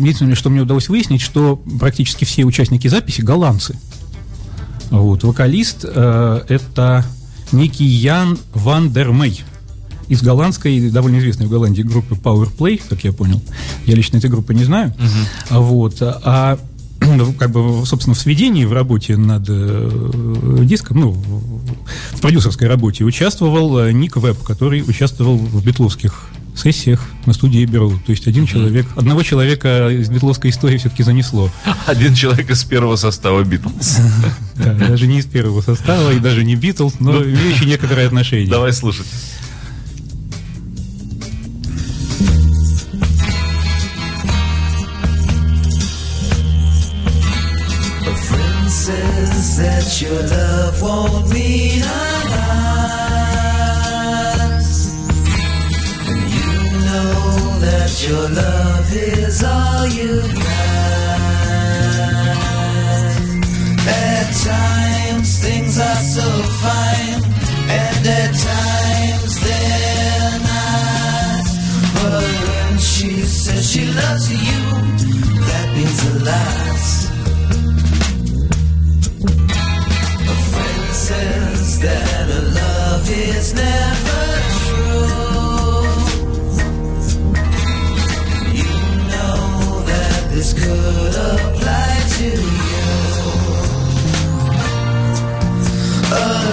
Единственное, 0.00 0.34
что 0.34 0.50
мне 0.50 0.62
удалось 0.62 0.88
выяснить, 0.88 1.20
что 1.20 1.56
практически 1.78 2.24
все 2.24 2.44
участники 2.44 2.88
записи 2.88 3.20
голландцы. 3.20 3.76
Вот, 4.90 5.22
вокалист 5.24 5.84
э, 5.84 6.40
это 6.48 7.04
некий 7.52 7.84
Ян 7.84 8.38
Ван 8.54 8.92
дер 8.92 9.12
Мей 9.12 9.42
из 10.08 10.22
голландской, 10.22 10.90
довольно 10.90 11.18
известной 11.18 11.46
в 11.46 11.50
Голландии 11.50 11.82
группы 11.82 12.16
Power 12.16 12.48
Play, 12.56 12.82
как 12.88 13.04
я 13.04 13.12
понял. 13.12 13.40
Я 13.86 13.94
лично 13.94 14.16
этой 14.16 14.28
группы 14.28 14.54
не 14.54 14.64
знаю. 14.64 14.92
А 15.48 15.60
Вот. 15.60 15.96
А 16.00 16.58
ну, 17.00 17.32
как 17.32 17.50
бы, 17.50 17.86
собственно, 17.86 18.14
в 18.14 18.18
сведении, 18.18 18.64
в 18.64 18.72
работе 18.72 19.16
над 19.16 19.44
э, 19.48 20.64
диском, 20.64 21.00
ну, 21.00 21.10
в 21.12 21.60
в 22.12 22.20
продюсерской 22.20 22.68
работе 22.68 23.04
участвовал 23.04 23.78
э, 23.78 23.92
Ник 23.92 24.16
Веб, 24.16 24.42
который 24.42 24.82
участвовал 24.82 25.38
в 25.38 25.64
битловских 25.64 26.26
сессиях 26.54 27.04
на 27.26 27.32
студии 27.32 27.64
Беру. 27.64 27.98
То 28.04 28.12
есть 28.12 28.26
один 28.26 28.46
человек, 28.46 28.86
одного 28.96 29.22
человека 29.22 29.88
из 29.90 30.08
битловской 30.08 30.50
истории 30.50 30.78
все-таки 30.78 31.02
занесло. 31.02 31.50
Один 31.86 32.14
человек 32.14 32.50
из 32.50 32.64
первого 32.64 32.96
состава 32.96 33.42
Битлз. 33.42 33.98
Да, 34.56 34.74
даже 34.74 35.06
не 35.06 35.20
из 35.20 35.26
первого 35.26 35.62
состава 35.62 36.10
и 36.12 36.18
даже 36.18 36.44
не 36.44 36.54
Битлз, 36.54 37.00
но 37.00 37.22
имеющий 37.24 37.64
некоторое 37.64 38.06
отношение. 38.06 38.50
Давай 38.50 38.72
слушать. 38.72 39.06
That 49.60 50.00
your 50.00 50.22
love 50.22 50.80
won't 50.80 51.30
mean 51.34 51.82
a 51.82 52.39
your 58.08 58.28
love 58.30 58.92
is 58.94 59.44
all 59.44 59.86
you 59.86 60.22
got. 60.22 60.80
At 63.88 64.28
times 64.44 65.38
things 65.40 65.78
are 65.78 66.02
so 66.16 66.28
fine, 66.62 67.22
and 67.68 68.06
at 68.06 68.32
times 68.32 69.40
they're 69.44 70.38
not. 70.48 71.44
But 71.94 72.24
when 72.48 72.78
she 72.78 73.10
says 73.22 73.70
she 73.70 73.84
loves 73.84 74.30
you, 74.30 74.62
that 75.48 75.68
means 75.76 76.00
a 76.10 76.14
lot. 76.30 76.80
A 80.24 80.36
friend 80.50 80.88
says 80.94 81.80
that 81.80 82.30
a 82.30 82.42
love 82.60 83.10
is 83.10 83.54
never 83.54 84.59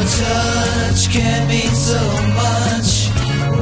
touch 0.08 1.10
can 1.12 1.48
mean 1.48 1.74
so 1.76 2.00
much 2.42 3.10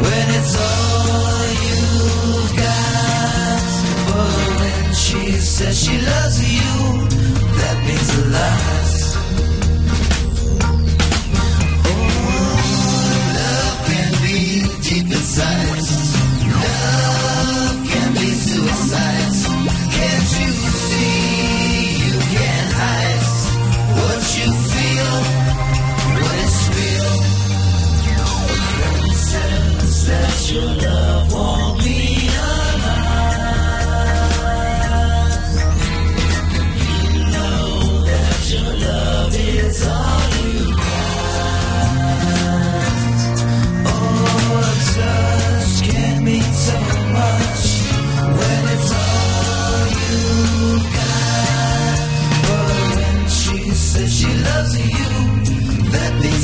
when 0.04 0.26
it's 0.38 0.56
all 0.70 1.46
you've 1.66 2.52
got. 2.56 3.62
But 4.08 4.60
when 4.60 4.94
she 4.94 5.32
says 5.40 5.76
she 5.84 5.98
loves 5.98 6.38
you, 6.58 6.74
that 7.60 7.78
means 7.88 8.10
a 8.20 8.30
lot. 8.30 8.85
Says 53.96 54.20
she 54.20 54.28
loves 54.28 54.78
you, 54.78 55.92
that 55.92 56.14
means 56.22 56.35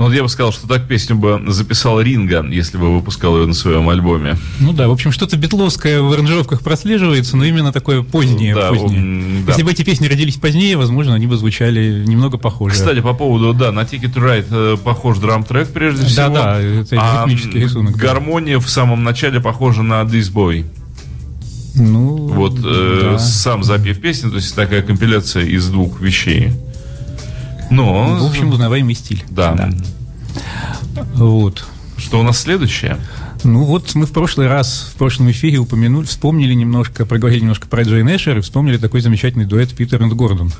Ну, 0.00 0.06
вот 0.06 0.14
я 0.14 0.22
бы 0.22 0.30
сказал, 0.30 0.50
что 0.50 0.66
так 0.66 0.88
песню 0.88 1.14
бы 1.14 1.42
записал 1.48 2.00
Ринга, 2.00 2.42
если 2.48 2.78
бы 2.78 2.96
выпускал 2.96 3.36
ее 3.36 3.46
на 3.46 3.52
своем 3.52 3.86
альбоме. 3.90 4.38
Ну 4.58 4.72
да, 4.72 4.88
в 4.88 4.92
общем, 4.92 5.12
что-то 5.12 5.36
битловское 5.36 6.00
в 6.00 6.10
аранжировках 6.10 6.62
прослеживается, 6.62 7.36
но 7.36 7.44
именно 7.44 7.70
такое 7.70 8.02
позднее. 8.02 8.54
Да, 8.54 8.70
позднее. 8.70 9.42
да. 9.44 9.52
Если 9.52 9.62
бы 9.62 9.72
эти 9.72 9.82
песни 9.82 10.06
родились 10.06 10.36
позднее, 10.36 10.78
возможно, 10.78 11.14
они 11.14 11.26
бы 11.26 11.36
звучали 11.36 12.02
немного 12.06 12.38
похуже. 12.38 12.76
Кстати, 12.76 13.00
по 13.02 13.12
поводу, 13.12 13.52
да, 13.52 13.72
на 13.72 13.80
Ticket 13.80 14.14
to 14.14 14.24
Ride 14.24 14.46
э, 14.50 14.76
похож 14.82 15.18
драм-трек 15.18 15.68
прежде 15.68 16.06
всего. 16.06 16.28
Да-да, 16.28 16.58
это 16.58 16.96
а 16.98 17.26
ритмический 17.26 17.60
рисунок, 17.60 17.98
да. 17.98 18.02
гармония 18.02 18.58
в 18.58 18.70
самом 18.70 19.04
начале 19.04 19.38
похожа 19.38 19.82
на 19.82 20.00
This 20.04 20.32
Boy. 20.32 20.64
Ну, 21.74 22.26
Вот 22.26 22.58
э, 22.64 23.00
да. 23.02 23.18
сам 23.18 23.64
запев 23.64 24.00
песни, 24.00 24.30
то 24.30 24.36
есть 24.36 24.56
такая 24.56 24.80
компиляция 24.80 25.44
из 25.44 25.68
двух 25.68 26.00
вещей. 26.00 26.54
Но, 27.70 28.16
В 28.18 28.26
общем, 28.30 28.50
узнаваемый 28.50 28.94
стиль. 28.94 29.24
да. 29.30 29.70
Вот. 31.14 31.64
Что 31.96 32.20
у 32.20 32.22
нас 32.22 32.38
следующее? 32.40 32.98
Ну 33.44 33.64
вот 33.64 33.94
мы 33.94 34.06
в 34.06 34.12
прошлый 34.12 34.48
раз, 34.48 34.90
в 34.94 34.98
прошлом 34.98 35.30
эфире 35.30 35.58
упомянули, 35.58 36.06
вспомнили 36.06 36.54
немножко, 36.54 37.06
проговорили 37.06 37.40
немножко 37.42 37.66
про 37.68 37.82
Джейн 37.82 38.08
Эшер 38.08 38.38
и 38.38 38.40
вспомнили 38.40 38.76
такой 38.76 39.00
замечательный 39.00 39.44
дуэт 39.46 39.74
Питер 39.74 40.02
и 40.02 40.08
Гордон, 40.08 40.52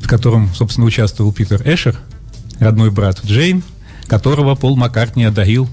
в 0.00 0.06
котором, 0.08 0.52
собственно, 0.54 0.86
участвовал 0.86 1.32
Питер 1.32 1.62
Эшер, 1.64 1.96
родной 2.58 2.90
брат 2.90 3.20
Джейн, 3.24 3.62
которого 4.06 4.54
Пол 4.54 4.76
Маккартни 4.76 5.24
одарил 5.24 5.68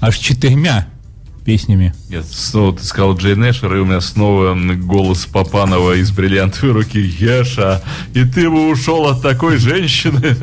аж 0.00 0.18
четырьмя 0.18 0.86
песнями. 1.50 1.92
Нет, 2.08 2.26
снова 2.30 2.76
ты 2.76 2.84
сказал 2.84 3.16
Джейн 3.16 3.50
Эшер, 3.50 3.74
и 3.74 3.80
у 3.80 3.84
меня 3.84 4.00
снова 4.00 4.56
голос 4.76 5.26
Папанова 5.26 5.96
из 5.96 6.12
бриллиантовой 6.12 6.74
руки. 6.74 7.00
Еша, 7.00 7.82
и 8.14 8.24
ты 8.24 8.48
бы 8.48 8.70
ушел 8.70 9.08
от 9.08 9.20
такой 9.20 9.58
женщины. 9.58 10.36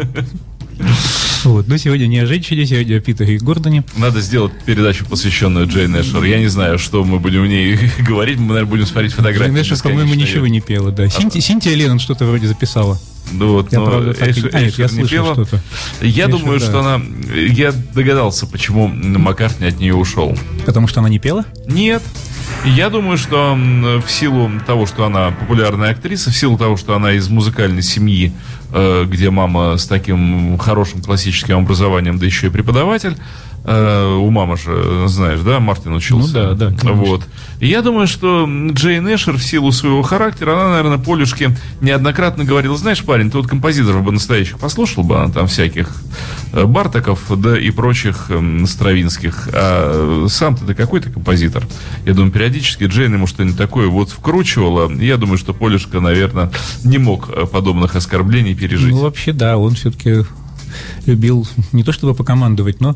Вот. 1.48 1.68
Но 1.68 1.78
сегодня 1.78 2.08
не 2.08 2.20
о 2.20 2.26
женщине, 2.26 2.66
сегодня 2.66 2.98
о 2.98 3.00
Питере 3.00 3.36
и 3.36 3.38
Гордоне. 3.38 3.84
Надо 3.96 4.20
сделать 4.22 4.52
передачу, 4.66 5.06
посвященную 5.06 5.66
Джейн 5.68 5.96
Эшер. 6.00 6.22
Я 6.24 6.40
не 6.40 6.48
знаю, 6.48 6.78
что 6.78 7.04
мы 7.06 7.20
будем 7.20 7.44
в 7.44 7.48
ней 7.48 7.78
говорить. 8.00 8.38
Мы, 8.38 8.48
наверное, 8.50 8.70
будем 8.70 8.86
смотреть 8.86 9.14
фотографии. 9.14 9.52
Джейн 9.54 9.62
Эшер, 9.62 9.78
по-моему, 9.82 10.14
ничего 10.14 10.48
не 10.48 10.60
пела, 10.60 10.92
да. 10.92 11.06
Синти- 11.06 11.40
Синтия 11.40 11.74
Леннон 11.74 12.00
что-то 12.00 12.26
вроде 12.26 12.48
записала. 12.48 13.00
Ну 13.32 13.54
вот, 13.54 13.72
Я, 13.72 13.80
но 13.80 13.86
правда, 13.86 14.14
так 14.14 14.30
Эшер- 14.30 14.50
а, 14.54 14.62
нет, 14.62 14.78
я 14.78 14.86
Эшер 14.88 14.94
не 14.98 15.00
слышал 15.06 15.10
пела. 15.10 15.34
что-то. 15.34 15.62
Я 16.02 16.26
Эшер, 16.26 16.30
думаю, 16.32 16.60
да. 16.60 16.66
что 16.66 16.80
она... 16.80 17.02
Я 17.34 17.72
догадался, 17.94 18.46
почему 18.46 18.88
Маккартни 18.88 19.68
от 19.68 19.80
нее 19.80 19.96
ушел. 19.96 20.38
Потому 20.66 20.88
что 20.88 21.00
она 21.00 21.10
не 21.10 21.20
пела? 21.20 21.46
Нет. 21.66 22.04
Я 22.66 22.90
думаю, 22.90 23.18
что 23.18 23.56
в 23.56 24.10
силу 24.10 24.50
того, 24.66 24.86
что 24.86 25.06
она 25.06 25.32
популярная 25.32 25.92
актриса, 25.92 26.32
в 26.32 26.36
силу 26.36 26.58
того, 26.58 26.76
что 26.78 26.96
она 26.96 27.14
из 27.14 27.30
музыкальной 27.30 27.82
семьи, 27.82 28.34
э, 28.74 29.06
где 29.08 29.30
мама 29.30 29.78
с 29.78 29.86
таким 29.88 30.58
хорошим 30.58 31.02
классическим 31.02 31.60
образованием, 31.60 32.18
да 32.18 32.26
еще 32.26 32.48
и 32.48 32.50
преподаватель, 32.50 33.16
у 33.68 34.30
мамы 34.30 34.56
же, 34.58 35.08
знаешь, 35.08 35.42
да, 35.42 35.60
Мартин 35.60 35.94
учился. 35.94 36.28
Ну 36.28 36.34
да, 36.34 36.54
да, 36.54 36.68
конечно. 36.68 36.94
Вот. 36.94 37.24
И 37.60 37.68
я 37.68 37.82
думаю, 37.82 38.08
что 38.08 38.48
Джейн 38.72 39.14
Эшер 39.14 39.38
в 39.38 39.44
силу 39.44 39.72
своего 39.72 40.04
характера, 40.04 40.54
она, 40.54 40.70
наверное, 40.70 40.98
Полюшке 40.98 41.56
неоднократно 41.82 42.44
говорила, 42.44 42.78
знаешь, 42.78 43.04
парень, 43.04 43.32
ты 43.32 43.38
вот 43.38 43.48
композиторов 43.48 44.04
бы 44.04 44.12
настоящих 44.12 44.60
послушал 44.60 45.04
бы, 45.04 45.18
она 45.18 45.34
там 45.34 45.48
всяких 45.48 45.90
э, 46.54 46.66
Бартаков, 46.66 47.26
да 47.42 47.60
и 47.60 47.72
прочих 47.72 48.30
эм, 48.30 48.68
Стравинских, 48.68 49.50
а 49.52 50.26
э, 50.26 50.30
сам-то 50.30 50.66
ты 50.66 50.74
какой-то 50.74 51.10
композитор. 51.10 51.66
Я 52.06 52.14
думаю, 52.14 52.32
периодически 52.32 52.86
Джейн 52.86 53.14
ему 53.14 53.28
что-нибудь 53.28 53.58
такое 53.58 53.88
вот 53.88 54.12
вкручивала. 54.12 54.92
Я 54.92 55.18
думаю, 55.18 55.38
что 55.38 55.54
Полюшка, 55.54 56.00
наверное, 56.00 56.52
не 56.84 57.00
мог 57.00 57.30
э, 57.30 57.46
подобных 57.46 57.96
оскорблений 57.96 58.56
пережить. 58.56 58.94
Ну, 58.94 59.02
вообще, 59.02 59.34
да, 59.34 59.58
он 59.58 59.74
все-таки 59.76 60.24
любил 61.06 61.48
не 61.72 61.84
то 61.84 61.92
чтобы 61.92 62.14
покомандовать, 62.14 62.80
но... 62.82 62.96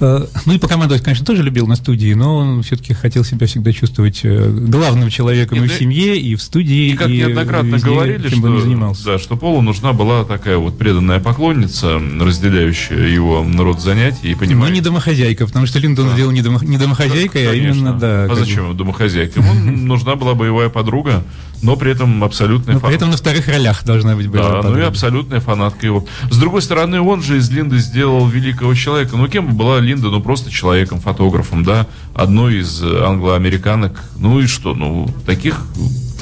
э, 0.00 0.26
ну, 0.46 0.52
и 0.52 0.58
покомандовать, 0.58 1.02
конечно, 1.02 1.24
тоже 1.26 1.42
любил 1.42 1.66
на 1.66 1.76
студии, 1.76 2.12
но 2.14 2.36
он 2.36 2.62
все-таки 2.62 2.94
хотел 2.94 3.24
себя 3.24 3.46
всегда 3.46 3.72
чувствовать 3.72 4.20
э, 4.24 4.50
главным 4.68 5.10
человеком 5.10 5.58
Нет, 5.58 5.64
и 5.64 5.68
в 5.68 5.70
да- 5.72 5.78
семье, 5.78 6.18
и 6.18 6.34
в 6.34 6.42
студии, 6.42 6.90
И 6.90 6.96
как 6.96 7.08
и 7.08 7.18
неоднократно 7.18 7.74
везде, 7.76 7.88
говорили, 7.88 8.28
чем 8.28 8.40
бы 8.40 8.48
он 8.48 8.54
ни 8.54 8.58
что, 8.58 8.64
занимался. 8.66 9.04
да, 9.04 9.18
что 9.18 9.36
Полу 9.36 9.60
нужна 9.62 9.92
была 9.92 10.24
такая 10.24 10.58
вот 10.58 10.78
преданная 10.78 11.20
поклонница, 11.20 12.00
разделяющая 12.20 13.06
его 13.08 13.44
род 13.58 13.80
занятий 13.80 14.32
и 14.32 14.34
понимающая. 14.34 14.74
не 14.74 14.80
домохозяйка, 14.80 15.46
потому 15.46 15.66
что 15.66 15.78
Линдон 15.78 16.08
Да. 16.08 16.14
сделал 16.14 16.30
не, 16.32 16.40
домо- 16.42 16.64
не 16.64 16.78
домохозяйкой, 16.78 17.46
а 17.46 17.50
Конечно. 17.50 17.78
именно, 17.78 17.98
да. 17.98 18.24
А 18.24 18.28
как 18.28 18.38
зачем 18.38 18.64
ему 18.64 18.74
домохозяйка? 18.74 19.40
Ему 19.40 19.54
нужна 19.76 20.16
была 20.16 20.34
боевая 20.34 20.68
подруга, 20.68 21.24
но 21.62 21.76
при 21.76 21.92
этом 21.92 22.24
абсолютная 22.24 22.74
Но 22.74 22.80
при 22.80 22.94
этом 22.94 23.10
на 23.10 23.16
вторых 23.16 23.46
ролях 23.48 23.84
должна 23.84 24.16
быть 24.16 24.28
боевая 24.28 24.62
Да, 24.62 24.68
ну 24.68 24.78
и 24.78 24.82
абсолютная 24.82 25.40
фанатка 25.40 25.84
его. 25.86 26.06
С 26.30 26.38
другой 26.38 26.62
стороны, 26.62 27.00
он 27.00 27.22
же 27.22 27.38
из 27.38 27.50
Линды 27.50 27.78
сделал 27.78 28.26
великого 28.26 28.74
человека. 28.74 29.16
Ну, 29.16 29.28
кем 29.28 29.46
бы 29.48 29.52
была 29.52 29.78
Линда? 29.80 30.08
Ну, 30.08 30.20
просто 30.22 30.50
человеком, 30.50 31.00
фотографом, 31.00 31.64
да, 31.64 31.86
одной 32.14 32.60
из 32.60 32.82
э, 32.82 33.04
англоамериканок. 33.04 34.02
Ну 34.16 34.40
и 34.40 34.46
что? 34.46 34.74
Ну, 34.74 35.08
таких 35.26 35.60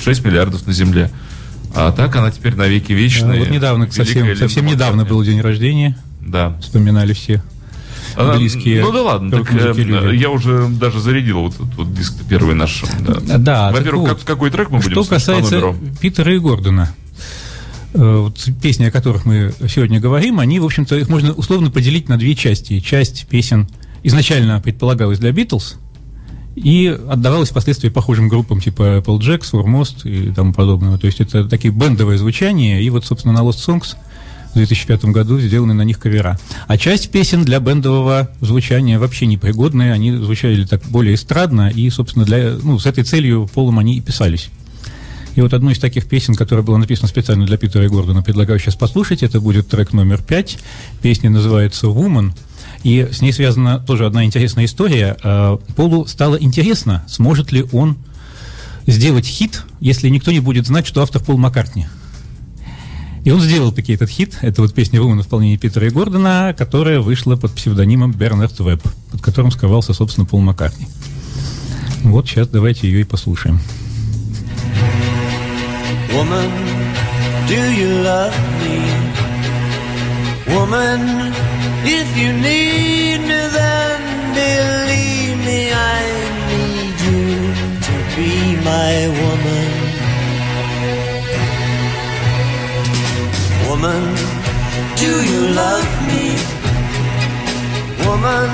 6 0.02 0.24
миллиардов 0.24 0.66
на 0.66 0.72
Земле. 0.72 1.10
А 1.74 1.92
так 1.92 2.16
она 2.16 2.30
теперь 2.30 2.54
навеки 2.56 2.92
Да, 2.92 2.98
вечная. 2.98 3.38
вот 3.38 3.50
недавно, 3.50 3.90
совсем, 3.90 4.34
совсем 4.36 4.66
недавно 4.66 5.04
был 5.04 5.22
день 5.22 5.40
рождения, 5.40 5.96
Да. 6.20 6.56
вспоминали 6.60 7.12
все. 7.12 7.42
Близкие. 8.18 8.82
Ну 8.82 8.92
да 8.92 9.02
ладно, 9.02 9.30
так 9.30 9.52
э, 9.52 10.14
я 10.14 10.30
уже 10.30 10.68
даже 10.68 11.00
зарядил 11.00 11.40
вот 11.40 11.54
этот 11.54 11.74
вот 11.76 11.94
диск 11.94 12.14
первый 12.28 12.54
наш. 12.54 12.82
Да. 13.00 13.38
Да, 13.38 13.72
Во-первых, 13.72 14.08
вот, 14.08 14.18
как- 14.18 14.26
какой 14.26 14.50
трек 14.50 14.70
мы 14.70 14.78
будем 14.78 14.90
Что 14.92 15.04
касается? 15.04 15.74
Питера 16.00 16.34
и 16.34 16.38
Гордона, 16.38 16.94
э, 17.94 18.16
вот 18.16 18.38
песни, 18.60 18.84
о 18.84 18.90
которых 18.90 19.24
мы 19.24 19.52
сегодня 19.68 20.00
говорим, 20.00 20.40
они, 20.40 20.60
в 20.60 20.64
общем-то, 20.64 20.96
их 20.96 21.08
можно 21.08 21.32
условно 21.32 21.70
поделить 21.70 22.08
на 22.08 22.18
две 22.18 22.34
части. 22.34 22.80
Часть 22.80 23.26
песен 23.28 23.68
изначально 24.02 24.60
предполагалась 24.60 25.18
для 25.18 25.32
Битлз 25.32 25.76
и 26.56 26.88
отдавалась 27.08 27.50
впоследствии 27.50 27.88
похожим 27.88 28.28
группам 28.28 28.60
типа 28.60 28.98
Applejack, 28.98 29.42
Foremost 29.50 30.08
и 30.08 30.32
тому 30.32 30.52
подобного. 30.52 30.98
То 30.98 31.06
есть 31.06 31.20
это 31.20 31.48
такие 31.48 31.72
бендовые 31.72 32.18
звучания, 32.18 32.80
и 32.80 32.90
вот, 32.90 33.04
собственно, 33.06 33.34
на 33.34 33.46
Lost 33.46 33.64
Songs 33.66 33.96
в 34.58 34.66
2005 34.66 35.04
году 35.06 35.38
сделаны 35.40 35.74
на 35.74 35.82
них 35.82 35.98
кавера. 35.98 36.38
А 36.66 36.76
часть 36.76 37.10
песен 37.10 37.44
для 37.44 37.60
бендового 37.60 38.28
звучания 38.40 38.98
вообще 38.98 39.26
непригодные, 39.26 39.92
они 39.92 40.12
звучали 40.12 40.64
так 40.64 40.82
более 40.88 41.14
эстрадно, 41.14 41.70
и, 41.70 41.88
собственно, 41.90 42.24
для, 42.24 42.56
ну, 42.62 42.78
с 42.78 42.86
этой 42.86 43.04
целью 43.04 43.48
полом 43.52 43.78
они 43.78 43.96
и 43.96 44.00
писались. 44.00 44.50
И 45.34 45.40
вот 45.40 45.54
одну 45.54 45.70
из 45.70 45.78
таких 45.78 46.08
песен, 46.08 46.34
которая 46.34 46.64
была 46.64 46.78
написана 46.78 47.06
специально 47.06 47.46
для 47.46 47.56
Питера 47.56 47.84
и 47.84 47.88
Гордона, 47.88 48.22
предлагаю 48.22 48.58
сейчас 48.58 48.74
послушать. 48.74 49.22
Это 49.22 49.40
будет 49.40 49.68
трек 49.68 49.92
номер 49.92 50.20
пять. 50.20 50.58
Песня 51.00 51.30
называется 51.30 51.86
«Woman». 51.86 52.32
И 52.82 53.08
с 53.12 53.20
ней 53.20 53.32
связана 53.32 53.78
тоже 53.78 54.06
одна 54.06 54.24
интересная 54.24 54.64
история. 54.64 55.16
Э, 55.22 55.58
Полу 55.76 56.06
стало 56.06 56.36
интересно, 56.36 57.04
сможет 57.06 57.52
ли 57.52 57.64
он 57.72 57.98
сделать 58.86 59.26
хит, 59.26 59.62
если 59.80 60.08
никто 60.08 60.32
не 60.32 60.40
будет 60.40 60.66
знать, 60.66 60.86
что 60.86 61.02
автор 61.02 61.22
Пол 61.22 61.38
Маккартни. 61.38 61.86
И 63.28 63.30
он 63.30 63.42
сделал 63.42 63.72
таки 63.72 63.92
этот 63.92 64.08
хит. 64.08 64.38
Это 64.40 64.62
вот 64.62 64.72
песня 64.72 65.00
«Woman» 65.00 65.18
в 65.18 65.20
исполнении 65.20 65.58
Питера 65.58 65.86
и 65.86 65.90
Гордона, 65.90 66.54
которая 66.56 67.00
вышла 67.00 67.36
под 67.36 67.52
псевдонимом 67.52 68.12
Бернард 68.12 68.58
Веб, 68.58 68.80
под 69.12 69.20
которым 69.20 69.50
скрывался, 69.50 69.92
собственно, 69.92 70.24
Пол 70.24 70.40
Маккартни. 70.40 70.88
Вот 72.04 72.26
сейчас 72.26 72.48
давайте 72.48 72.88
ее 72.88 73.02
и 73.02 73.04
послушаем. 73.04 73.60
Woman, 76.14 76.50
do 77.46 77.70
you 77.76 78.02
love 78.02 78.32
me? 78.62 78.80
Woman, 80.46 81.30
if 81.84 82.08
you 82.16 82.32
need 82.32 83.20
me, 83.28 83.48
then 83.52 84.00
believe 84.32 85.36
me, 85.44 85.70
I 85.70 86.00
need 86.48 86.96
you 87.04 87.52
to 87.82 88.16
be 88.16 88.56
my 88.64 89.06
woman. 89.20 89.77
Woman, 93.80 94.14
do 94.96 95.06
you 95.06 95.54
love 95.54 95.90
me? 96.10 96.34
Woman, 98.02 98.50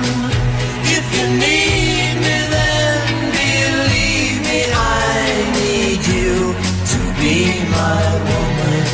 if 0.85 1.05
you 1.17 1.27
need 1.41 2.15
me, 2.21 2.37
then 2.53 3.01
believe 3.33 4.37
me, 4.45 4.61
I 4.69 5.25
need 5.57 6.01
you 6.13 6.53
to 6.93 7.01
be 7.17 7.57
my 7.73 8.05
woman. 8.29 8.85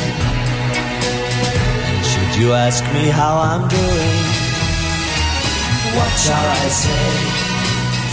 And 1.91 1.99
should 2.07 2.33
you 2.39 2.53
ask 2.53 2.81
me 2.95 3.11
how 3.11 3.35
I'm 3.35 3.67
doing, 3.67 4.19
what 5.99 6.11
shall 6.15 6.47
I 6.47 6.67
say? 6.71 7.11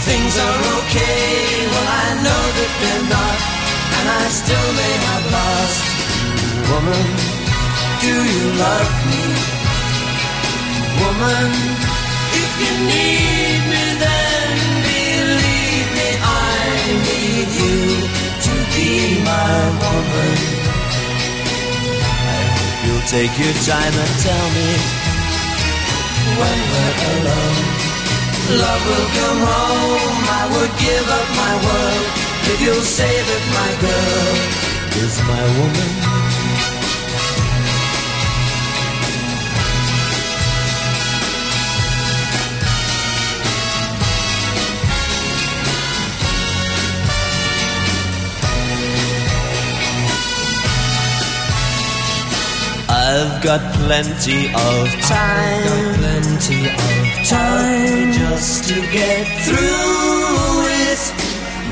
Things 0.03 0.33
are 0.35 0.59
okay, 0.75 1.39
well 1.71 1.89
I 2.03 2.07
know 2.25 2.43
that 2.59 2.71
they're 2.83 3.07
not, 3.15 3.39
and 3.95 4.05
I 4.11 4.25
still 4.27 4.69
may 4.75 4.95
have 5.07 5.25
lost. 5.39 5.83
Woman, 6.67 7.38
do 8.01 8.13
you 8.33 8.45
love 8.55 8.93
me? 9.11 9.23
Woman, 10.99 11.51
if 12.41 12.51
you 12.63 12.73
need 12.87 13.59
me, 13.71 13.83
then 14.03 14.49
believe 14.87 15.89
me, 15.99 16.09
I 16.15 16.59
need 17.09 17.49
you 17.59 17.77
to 18.45 18.53
be 18.75 19.19
my 19.23 19.59
woman. 19.83 20.37
I 21.99 22.41
hope 22.55 22.79
you'll 22.87 23.07
take 23.11 23.33
your 23.35 23.55
time 23.67 23.95
and 24.03 24.13
tell 24.23 24.47
me 24.57 24.69
when 26.39 26.57
we're 26.71 26.97
alone. 27.15 27.59
Love 28.63 28.81
will 28.87 29.09
come 29.19 29.41
home, 29.53 30.23
I 30.39 30.43
would 30.55 30.73
give 30.87 31.07
up 31.19 31.27
my 31.43 31.53
world 31.67 32.05
if 32.51 32.57
you'll 32.63 32.87
say 32.99 33.13
that 33.29 33.43
my 33.59 33.71
girl 33.83 34.35
is 35.03 35.15
my 35.27 35.43
woman. 35.59 36.08
I've 53.09 53.41
got 53.41 53.61
plenty 53.73 54.53
of 54.53 54.85
time. 55.09 55.63
I've 55.65 55.65
got 55.65 55.95
plenty 55.97 56.69
of 56.69 57.25
time 57.25 58.13
just 58.13 58.69
to 58.69 58.75
get 58.93 59.25
through 59.45 60.69
it. 60.85 61.01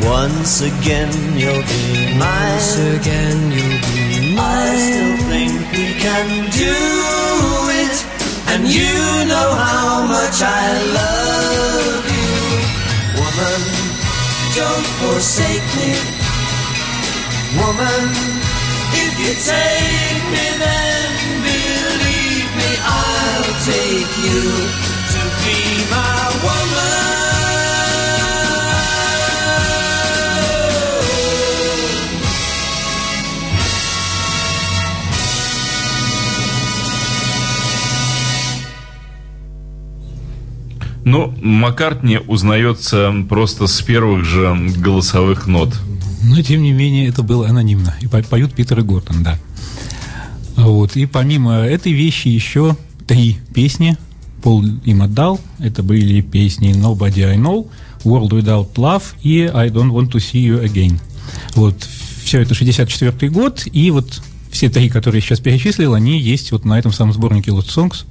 Once 0.02 0.62
again, 0.62 1.14
you'll 1.38 1.62
be 1.62 2.18
mine. 2.18 2.58
Once 2.58 2.80
again, 2.90 3.38
you'll 3.54 3.82
be 3.86 4.34
mine. 4.34 4.50
I 4.50 4.82
still 4.82 5.18
think 5.30 5.54
we 5.78 5.88
can 6.02 6.28
do 6.58 6.78
it, 7.86 7.98
and 8.52 8.62
you 8.66 8.98
know 9.30 9.50
how 9.62 10.10
much 10.10 10.42
I 10.42 10.66
love 10.98 12.02
you, 12.18 12.34
woman. 13.22 13.62
Don't 14.58 14.88
forsake 15.06 15.70
me, 15.78 15.92
woman. 17.62 18.10
If 19.06 19.14
you 19.22 19.34
take 19.38 20.24
me, 20.34 20.46
then 20.66 20.68
believe 20.74 21.06
me, 21.06 21.06
I'll 21.06 21.07
take 23.68 24.14
you 24.24 24.44
to 25.14 25.22
be 25.44 25.60
my 25.92 26.24
woman. 26.44 27.08
Ну, 41.04 41.34
Маккартни 41.42 42.20
узнается 42.28 43.14
просто 43.30 43.68
с 43.68 43.82
первых 43.82 44.26
же 44.26 44.54
голосовых 44.78 45.48
нот. 45.48 45.74
Но, 46.24 46.42
тем 46.42 46.62
не 46.62 46.74
менее, 46.74 47.08
это 47.08 47.24
было 47.24 47.48
анонимно. 47.48 47.96
И 48.02 48.08
по- 48.08 48.22
поют 48.24 48.54
Питер 48.54 48.80
и 48.80 48.82
Гордон, 48.82 49.24
да. 49.24 49.40
Вот. 50.58 50.98
И 50.98 51.06
помимо 51.06 51.54
этой 51.60 51.94
вещи 51.94 52.28
еще 52.28 52.76
три 53.08 53.38
песни 53.54 53.98
Пол 54.44 54.64
им 54.86 55.02
отдал. 55.02 55.40
Это 55.60 55.82
были 55.82 56.22
песни 56.22 56.72
Nobody 56.74 57.24
I 57.24 57.38
Know, 57.38 57.68
World 58.04 58.30
Without 58.30 58.74
Love 58.76 59.04
и 59.24 59.50
I 59.52 59.70
Don't 59.70 59.90
Want 59.92 60.12
to 60.12 60.18
See 60.18 60.46
You 60.46 60.64
Again. 60.64 61.00
Вот. 61.56 61.88
Все 62.24 62.42
это 62.42 62.54
64 62.54 63.32
год, 63.32 63.64
и 63.72 63.90
вот 63.90 64.22
все 64.52 64.70
три, 64.70 64.90
которые 64.90 65.20
я 65.22 65.26
сейчас 65.26 65.40
перечислил, 65.40 65.94
они 65.96 66.20
есть 66.20 66.52
вот 66.52 66.66
на 66.66 66.78
этом 66.78 66.92
самом 66.94 67.14
сборнике 67.14 67.52
Lost 67.52 67.70
Songs. 67.76 68.06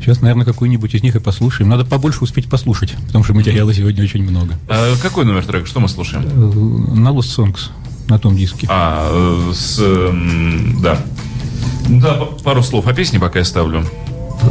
Сейчас, 0.00 0.20
наверное, 0.20 0.44
какой-нибудь 0.44 0.94
из 0.94 1.02
них 1.02 1.16
и 1.16 1.20
послушаем. 1.20 1.70
Надо 1.70 1.84
побольше 1.86 2.20
успеть 2.20 2.46
послушать, 2.48 2.94
потому 3.06 3.24
что 3.24 3.32
материала 3.32 3.72
сегодня 3.72 4.04
очень 4.04 4.22
много. 4.22 4.54
А 4.68 4.94
какой 5.00 5.24
номер 5.24 5.44
трека? 5.46 5.66
Что 5.66 5.80
мы 5.80 5.88
слушаем? 5.88 6.24
Э, 6.26 6.94
На 6.94 7.08
Lost 7.08 7.34
Songs, 7.36 7.70
на 8.08 8.18
том 8.18 8.36
диске. 8.36 8.66
А, 8.70 9.08
э, 9.10 9.52
с... 9.54 9.78
м, 9.80 10.80
Да. 10.82 11.00
Да, 11.88 12.14
п- 12.14 12.42
пару 12.42 12.62
слов 12.62 12.86
о 12.86 12.94
песне 12.94 13.18
пока 13.20 13.38
я 13.40 13.44
ставлю. 13.44 13.84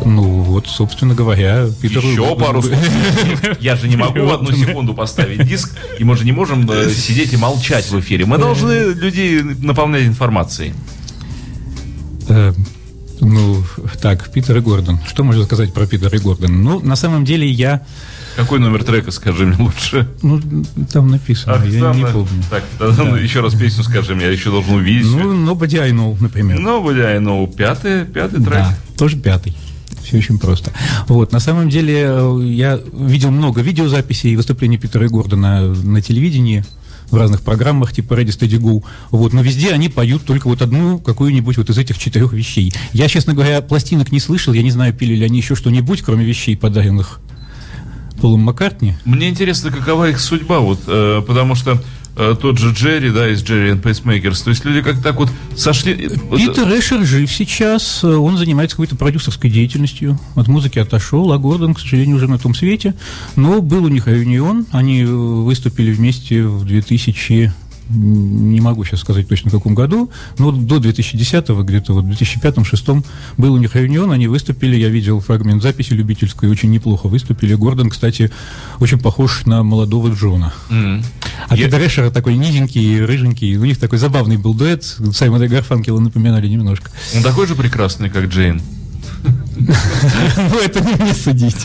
Ну, 0.06 0.42
вот, 0.42 0.68
собственно 0.68 1.14
говоря, 1.14 1.68
Питер... 1.82 2.00
Еще 2.00 2.36
пару 2.36 2.62
слов. 2.62 2.78
Я 3.60 3.76
же 3.76 3.88
не 3.88 3.96
могу 3.96 4.22
в 4.26 4.32
одну 4.34 4.52
секунду 4.52 4.94
поставить 4.94 5.46
диск, 5.48 5.78
и 6.00 6.04
мы 6.04 6.16
же 6.18 6.26
не 6.26 6.32
можем 6.32 6.70
э, 6.72 6.90
сидеть 6.90 7.34
и 7.34 7.38
молчать 7.38 7.90
в 7.92 8.00
эфире. 8.00 8.26
Мы 8.26 8.38
должны 8.38 8.94
людей 8.94 9.42
наполнять 9.44 10.04
информацией. 10.04 10.74
Ну, 13.20 13.64
так, 14.02 14.32
Питер 14.32 14.58
и 14.58 14.60
Гордон. 14.62 15.00
Что 15.08 15.24
можно 15.24 15.44
сказать 15.46 15.74
про 15.74 15.86
Питера 15.86 16.16
и 16.18 16.20
Гордона? 16.20 16.54
Ну, 16.54 16.80
на 16.80 16.96
самом 16.96 17.26
деле 17.26 17.48
я... 17.48 17.86
Какой 18.36 18.60
номер 18.60 18.84
трека, 18.84 19.12
скажи 19.12 19.46
мне 19.46 19.58
лучше? 19.64 20.08
Ну, 20.22 20.42
там 20.92 21.08
написано, 21.08 21.56
Ах, 21.56 21.66
я 21.68 21.82
там, 21.82 21.98
не 21.98 22.06
помню. 22.06 22.44
Так, 22.50 22.64
тогда 22.80 23.04
ну, 23.04 23.16
еще 23.16 23.42
раз 23.42 23.54
песню 23.54 23.84
скажи 23.84 24.16
мне, 24.16 24.26
я 24.26 24.32
еще 24.32 24.50
должен 24.50 24.76
увидеть. 24.76 25.06
Ну, 25.12 25.34
Nobody 25.34 25.80
I 25.80 25.92
Know, 25.92 26.18
например. 26.20 26.60
Ну, 26.60 26.84
бля, 26.84 27.20
ну, 27.20 27.48
пятый, 27.48 28.06
пятый 28.06 28.44
трек. 28.44 28.54
Да, 28.54 28.78
тоже 28.98 29.18
пятый. 29.18 29.56
Все 30.04 30.18
очень 30.18 30.38
просто. 30.38 30.72
Вот, 31.08 31.32
на 31.32 31.40
самом 31.40 31.70
деле, 31.70 32.06
э, 32.06 32.42
я 32.44 32.80
видел 32.92 33.32
много 33.32 33.62
видеозаписей 33.62 34.34
и 34.34 34.36
выступлений 34.36 34.78
Питера 34.78 35.06
и 35.06 35.10
Гордона 35.10 35.74
на 35.74 36.02
телевидении. 36.02 36.66
В 37.14 37.18
разных 37.18 37.42
программах 37.42 37.94
типа 37.94 38.16
Ready 38.16 38.38
Steady 38.38 38.60
Go. 38.60 38.84
Вот, 39.12 39.34
но 39.34 39.42
везде 39.42 39.72
они 39.72 39.88
поют 39.88 40.26
только 40.26 40.48
вот 40.48 40.62
одну 40.62 41.00
какую-нибудь 41.00 41.58
вот 41.58 41.70
из 41.70 41.78
этих 41.78 41.98
четырех 41.98 42.34
вещей. 42.34 42.74
Я, 42.92 43.08
честно 43.08 43.34
говоря, 43.34 43.62
пластинок 43.62 44.12
не 44.12 44.20
слышал, 44.20 44.52
я 44.54 44.64
не 44.64 44.72
знаю, 44.72 44.94
пили 44.94 45.16
ли 45.16 45.24
они 45.24 45.38
еще 45.38 45.56
что-нибудь, 45.56 46.02
кроме 46.02 46.26
вещей, 46.26 46.58
подаренных 46.58 47.20
Полом 48.20 48.42
Маккартни. 48.42 48.96
Мне 49.06 49.30
интересно, 49.30 49.72
какова 49.72 50.10
их 50.10 50.20
судьба, 50.20 50.60
вот, 50.60 50.80
э, 50.88 51.22
потому 51.26 51.56
что 51.56 51.82
э, 52.16 52.36
тот 52.40 52.58
же 52.58 52.72
Джерри, 52.72 53.10
да, 53.10 53.30
из 53.30 53.44
Джерри 53.44 53.72
and 53.72 53.82
Pacemakers, 53.82 54.44
то 54.44 54.50
есть 54.50 54.66
люди 54.66 54.82
как 54.82 55.02
так 55.02 55.16
вот 55.16 55.30
сошли... 55.56 55.94
э, 55.94 56.36
Питер 56.36 56.68
Эшер 56.80 57.04
жив 57.06 57.32
сейчас, 57.32 58.04
э, 58.04 58.08
он 58.08 58.38
занимается 58.38 58.76
какой-то 58.76 58.96
продюсерской 58.96 59.50
деятельностью, 59.50 60.20
от 60.36 60.48
музыки 60.48 60.80
отошел, 60.80 61.32
а 61.32 61.38
Гордон, 61.38 61.74
к 61.74 61.80
сожалению, 61.80 62.18
уже 62.18 62.28
на 62.28 62.38
том 62.38 62.54
свете, 62.56 62.94
но 63.36 63.62
был 63.62 63.86
у 63.86 63.88
них 63.88 64.08
реюнион, 64.08 64.66
они 64.72 65.04
выступили 65.04 65.92
вместе 65.92 66.44
в 66.44 66.66
2000 66.66 67.34
м, 67.44 67.54
не 67.90 68.62
могу 68.62 68.84
сейчас 68.86 69.02
сказать 69.02 69.28
точно 69.28 69.50
в 69.50 69.54
каком 69.54 69.76
году, 69.76 70.10
но 70.38 70.52
до 70.52 70.78
2010-го, 70.78 71.64
где-то 71.64 71.94
вот 71.94 72.06
в 72.06 72.10
2005-2006 72.10 73.06
был 73.38 73.54
у 73.54 73.58
них 73.58 73.76
реюнион, 73.76 74.12
они 74.12 74.28
выступили, 74.28 74.76
я 74.76 74.90
видел 74.90 75.20
фрагмент 75.20 75.62
записи 75.62 75.94
любительской, 75.94 76.50
очень 76.50 76.72
неплохо 76.72 77.08
выступили. 77.08 77.54
Гордон, 77.56 77.90
кстати, 77.90 78.32
очень 78.80 79.00
похож 79.00 79.46
на 79.46 79.64
молодого 79.64 80.10
Джона. 80.14 80.54
м. 80.70 81.04
А 81.50 81.56
Я- 81.56 81.66
Питер 81.66 81.86
Эшер 81.88 82.12
такой 82.12 82.36
низенький, 82.38 83.04
рыженький, 83.04 83.58
у 83.58 83.66
них 83.66 83.78
такой 83.80 83.98
забавный 84.00 84.38
был 84.38 84.54
дуэт, 84.54 84.84
Саймона 85.14 85.48
Гарфанкела 85.48 86.00
напоминали 86.00 86.48
немножко. 86.48 86.90
Он 87.16 87.24
такой 87.24 87.48
же 87.48 87.56
прекрасный, 87.56 88.10
как 88.10 88.26
Джейн. 88.26 88.62
Ну, 89.56 90.60
это 90.60 90.82
не 90.82 90.94
мне 91.04 91.14
судить. 91.14 91.56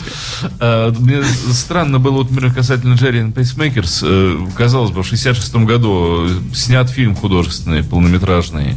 Э, 0.59 0.91
Мне 0.99 1.23
странно 1.51 1.99
было, 1.99 2.17
вот, 2.17 2.31
например, 2.31 2.53
касательно 2.53 2.93
Джерри 2.95 3.19
Pacemakers. 3.21 3.99
э, 4.03 4.47
Казалось 4.57 4.91
бы, 4.91 5.03
в 5.03 5.07
66 5.07 5.55
году 5.55 6.27
снят 6.53 6.89
фильм 6.89 7.15
художественный, 7.15 7.83
полнометражный, 7.83 8.75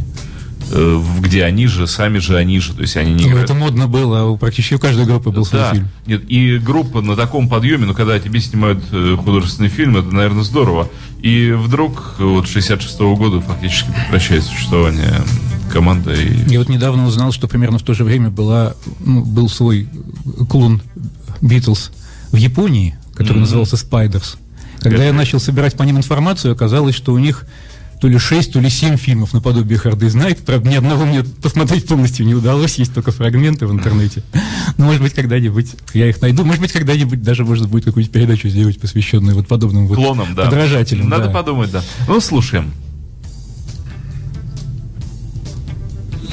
э, 0.71 1.01
где 1.21 1.45
они 1.45 1.67
же, 1.67 1.87
сами 1.87 2.19
же 2.19 2.37
они 2.37 2.59
же, 2.61 2.73
то 2.75 2.83
есть 2.83 2.97
они 2.97 3.13
не 3.13 3.25
Ну, 3.25 3.31
играют. 3.31 3.45
это 3.51 3.55
модно 3.55 3.87
было, 3.89 4.25
у 4.25 4.37
практически 4.37 4.75
у 4.75 4.79
каждой 4.79 5.05
группы 5.05 5.31
был 5.31 5.45
свой 5.45 5.61
Да, 5.61 5.73
фильм. 5.73 5.89
нет, 6.07 6.23
и 6.29 6.59
группа 6.59 7.01
на 7.03 7.15
таком 7.17 7.49
подъеме, 7.49 7.87
ну, 7.87 7.95
когда 7.95 8.19
тебе 8.19 8.41
снимают 8.41 8.83
э, 8.93 9.17
художественный 9.23 9.69
фильм, 9.69 9.97
это, 9.97 10.13
наверное, 10.15 10.43
здорово. 10.45 10.89
И 11.21 11.53
вдруг 11.53 12.17
вот 12.19 12.49
66 12.49 12.99
года 12.99 13.41
фактически 13.41 13.91
прекращает 13.93 14.43
существование 14.45 15.23
команда. 15.73 16.13
И... 16.13 16.51
Я 16.51 16.59
вот 16.59 16.69
недавно 16.69 17.07
узнал, 17.07 17.33
что 17.33 17.49
примерно 17.49 17.79
в 17.79 17.83
то 17.83 17.95
же 17.95 18.05
время 18.05 18.31
была, 18.31 18.75
ну, 19.01 19.25
был 19.25 19.49
свой 19.49 19.89
клон 20.49 20.83
Битлз 21.41 21.91
в 22.31 22.37
Японии, 22.37 22.97
который 23.15 23.39
Мгм. 23.39 23.43
назывался 23.43 23.77
Spiders. 23.77 24.37
Когда 24.81 25.05
я 25.05 25.13
начал 25.13 25.41
собирать 25.41 25.77
по 25.77 25.83
ним 25.85 25.97
информацию, 25.97 26.53
оказалось, 26.53 26.95
что 26.95 27.13
у 27.13 27.19
них 27.19 27.47
то 28.01 28.09
ли 28.09 28.19
6, 28.19 28.53
то 28.53 28.59
ли 28.59 28.69
7 28.69 28.97
фильмов 28.97 29.33
наподобие 29.33 29.79
Hard 29.79 29.97
Day's 29.97 30.17
Night. 30.17 30.41
Правда, 30.45 30.69
ни 30.69 30.75
одного 30.75 31.05
мне 31.05 31.23
посмотреть 31.23 31.87
полностью 31.87 32.27
не 32.27 32.35
удалось, 32.35 32.75
есть 32.75 32.93
только 32.93 33.13
фрагменты 33.13 33.69
в 33.69 33.73
интернете. 33.73 34.25
Но, 34.77 34.87
может 34.87 35.03
быть, 35.03 35.15
когда-нибудь 35.15 35.69
я 35.95 36.09
их 36.09 36.21
найду. 36.21 36.45
Может 36.45 36.61
быть, 36.61 36.73
когда-нибудь 36.73 37.23
даже 37.23 37.45
можно 37.45 37.69
будет 37.69 37.85
какую-нибудь 37.85 38.13
передачу 38.13 38.49
сделать, 38.49 38.81
посвященную 38.81 39.37
вот 39.37 39.47
подобным 39.47 39.87
вот 39.87 39.95
Клоном, 39.95 40.35
да. 40.35 40.47
подражателям. 40.47 41.09
Надо 41.09 41.27
да. 41.27 41.31
подумать, 41.31 41.71
да. 41.71 41.85
Ну, 42.09 42.21
слушаем. 42.21 42.73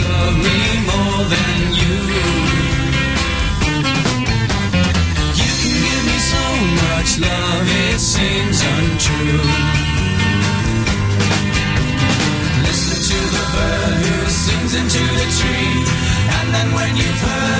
Love 0.08 0.36
me 0.46 0.60
more 0.90 1.22
than 1.34 1.60
you. 1.80 1.98
You 5.42 5.52
can 5.62 5.76
give 5.86 6.04
me 6.10 6.18
so 6.34 6.46
much 6.84 7.10
love, 7.28 7.68
it 7.88 8.00
seems 8.00 8.58
untrue. 8.74 9.44
Listen 12.68 12.98
to 13.10 13.20
the 13.36 13.44
bird 13.54 13.96
who 14.06 14.16
sings 14.30 14.74
into 14.82 15.04
the 15.20 15.28
tree, 15.40 15.76
and 16.38 16.48
then 16.56 16.68
when 16.78 16.92
you've 16.96 17.22
heard 17.28 17.59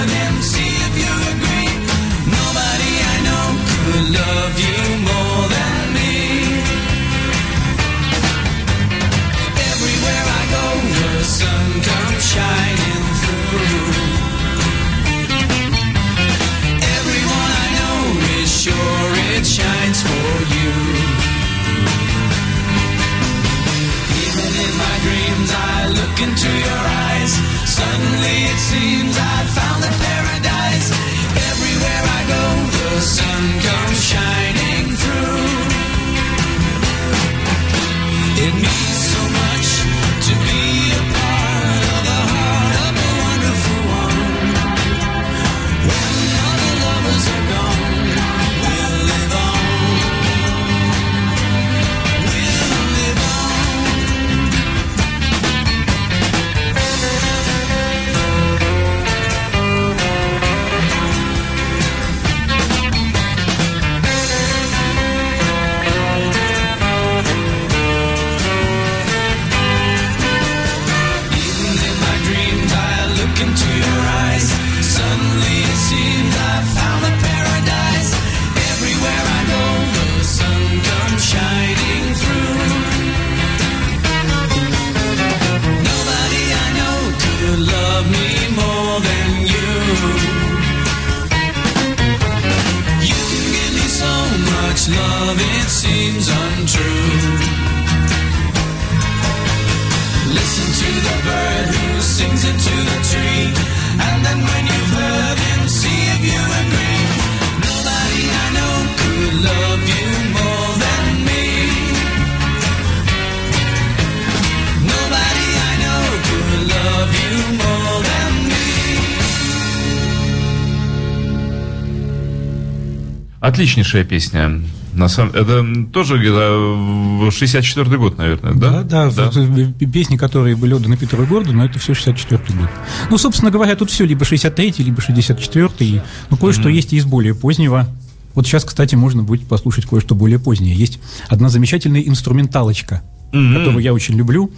Отличнейшая 123.60 124.06
песня. 124.06 124.62
На 124.94 125.10
самом... 125.10 125.34
Это 125.34 125.66
тоже 125.92 126.18
где-то 126.18 127.28
64-й 127.30 127.98
год, 127.98 128.18
наверное, 128.18 128.54
да? 128.54 128.84
Да, 128.84 129.12
да, 129.12 129.30
в- 129.30 129.74
песни, 129.92 130.16
которые 130.16 130.56
были 130.56 130.74
отданы 130.74 130.96
Питеру 130.96 131.26
Гордону, 131.26 131.66
это 131.66 131.78
все 131.78 131.94
64 131.94 132.40
год. 132.58 132.70
Ну, 133.12 133.18
собственно 133.18 133.52
говоря, 133.52 133.76
тут 133.76 133.92
все 133.92 134.06
либо 134.06 134.24
63-й, 134.24 134.82
либо 134.82 135.02
64-й, 135.02 136.02
но 136.30 136.38
кое-что 136.38 136.70
есть 136.70 136.94
и 136.94 136.96
из 136.96 137.04
более 137.06 137.36
позднего. 137.36 137.86
Вот 138.34 138.48
сейчас, 138.48 138.64
кстати, 138.64 138.96
можно 138.96 139.24
будет 139.24 139.46
послушать 139.46 139.86
кое-что 139.86 140.16
более 140.16 140.40
позднее. 140.40 140.74
Есть 140.74 141.00
одна 141.28 141.50
замечательная 141.50 142.02
инструменталочка, 142.02 143.02
которую 143.32 143.80
я 143.80 143.94
очень 143.94 144.16
люблю, 144.16 144.52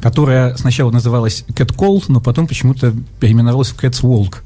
которая 0.00 0.56
сначала 0.56 0.90
называлась 0.90 1.44
Cat 1.50 1.76
Call, 1.76 2.02
но 2.08 2.20
потом 2.20 2.48
почему-то 2.48 2.92
переименовалась 3.20 3.68
в 3.68 3.76
Cat's 3.80 4.02
Walk. 4.02 4.38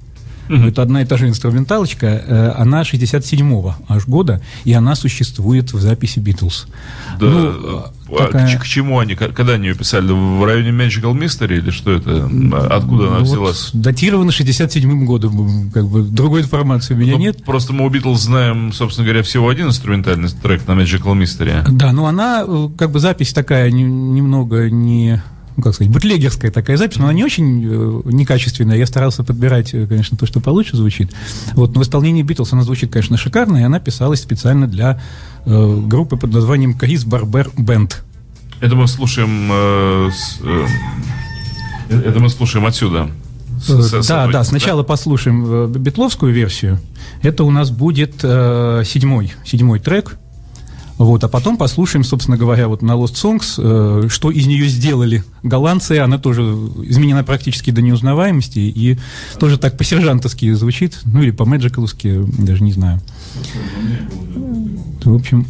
Это 0.48 0.82
одна 0.82 1.02
и 1.02 1.04
та 1.04 1.16
же 1.16 1.28
инструменталочка, 1.28 2.06
э, 2.06 2.52
она 2.56 2.82
67-го 2.82 3.76
аж 3.88 4.06
года, 4.06 4.42
и 4.64 4.72
она 4.72 4.94
существует 4.94 5.72
в 5.72 5.80
записи 5.80 6.18
Битлз. 6.18 6.66
Да, 7.18 7.26
Ну, 7.26 7.84
а 8.18 8.26
такая- 8.26 8.58
к, 8.58 8.62
к 8.62 8.66
чему 8.66 8.98
они, 8.98 9.14
когда 9.14 9.54
они 9.54 9.68
ее 9.68 9.74
писали? 9.74 10.10
В 10.12 10.44
районе 10.44 10.70
Magical 10.70 11.14
Mystery 11.18 11.58
или 11.58 11.70
что 11.70 11.92
это? 11.92 12.28
Откуда 12.70 13.06
она 13.08 13.18
вот 13.20 13.22
взялась? 13.28 13.70
датировано 13.72 14.30
67-м 14.30 15.06
годом, 15.06 15.70
как 15.72 15.86
бы 15.88 16.02
другой 16.02 16.42
информации 16.42 16.94
у 16.94 16.96
меня 16.98 17.12
Ну, 17.12 17.18
нет. 17.18 17.44
Просто 17.44 17.72
мы 17.72 17.86
у 17.86 17.88
Битлз 17.88 18.22
знаем, 18.22 18.72
собственно 18.72 19.06
говоря, 19.06 19.22
всего 19.22 19.48
один 19.48 19.68
инструментальный 19.68 20.28
трек 20.28 20.66
на 20.66 20.72
Magical 20.72 21.14
Mystery. 21.16 21.64
Да, 21.70 21.92
но 21.92 22.06
она, 22.06 22.44
э, 22.46 22.68
как 22.76 22.90
бы 22.90 23.00
запись 23.00 23.32
такая 23.32 23.70
не- 23.70 23.82
немного 23.84 24.68
не, 24.70 25.22
ну, 25.56 25.62
как 25.62 25.74
сказать, 25.74 25.92
бутлегерская 25.92 26.50
такая 26.50 26.76
запись, 26.76 26.98
но 26.98 27.04
она 27.04 27.12
не 27.14 27.24
очень 27.24 27.62
э, 27.64 28.00
некачественная. 28.06 28.76
Я 28.78 28.86
старался 28.86 29.22
подбирать, 29.24 29.74
э, 29.74 29.86
конечно, 29.86 30.16
то, 30.16 30.26
что 30.26 30.40
получше 30.40 30.76
звучит. 30.76 31.12
Вот, 31.54 31.74
но 31.74 31.80
в 31.80 31.84
исполнении 31.84 32.22
Битлз 32.22 32.52
она 32.52 32.62
звучит, 32.62 32.90
конечно, 32.92 33.16
шикарно, 33.16 33.58
и 33.58 33.62
она 33.62 33.78
писалась 33.80 34.20
специально 34.22 34.66
для 34.66 35.00
э, 35.44 35.80
группы 35.86 36.16
под 36.16 36.32
названием 36.32 36.74
Крис 36.74 37.04
Барбер 37.04 37.50
Бенд. 37.58 38.02
Это 38.60 38.74
мы 38.76 38.86
слушаем... 38.88 39.48
э, 39.52 40.10
с, 40.12 40.38
э, 40.42 40.66
это 41.90 42.20
мы 42.20 42.28
слушаем 42.30 42.64
отсюда. 42.66 43.10
С- 43.60 43.66
с- 43.90 44.02
с 44.02 44.06
да, 44.08 44.26
да, 44.28 44.44
сначала 44.44 44.82
послушаем 44.82 45.44
э, 45.46 45.66
битловскую 45.78 46.32
версию. 46.32 46.80
Это 47.22 47.44
у 47.44 47.50
нас 47.50 47.70
будет 47.70 48.14
э, 48.22 48.82
седьмой, 48.86 49.32
седьмой 49.44 49.78
трек. 49.80 50.16
Вот, 51.02 51.24
а 51.24 51.28
потом 51.28 51.56
послушаем, 51.56 52.04
собственно 52.04 52.36
говоря, 52.36 52.68
вот 52.68 52.80
на 52.80 52.92
Lost 52.92 53.14
Songs, 53.14 53.54
э, 53.58 54.08
что 54.08 54.30
из 54.30 54.46
нее 54.46 54.68
сделали 54.68 55.24
голландцы. 55.42 55.98
Она 55.98 56.16
тоже 56.16 56.42
изменена 56.42 57.24
практически 57.24 57.72
до 57.72 57.82
неузнаваемости 57.82 58.60
и 58.60 58.98
тоже 59.40 59.58
так 59.58 59.76
по-сержантовски 59.76 60.52
звучит, 60.52 61.00
ну 61.04 61.20
или 61.20 61.32
по-мэджикаловски, 61.32 62.24
даже 62.38 62.62
не 62.62 62.72
знаю. 62.72 63.00
В 65.04 65.12
общем, 65.12 65.48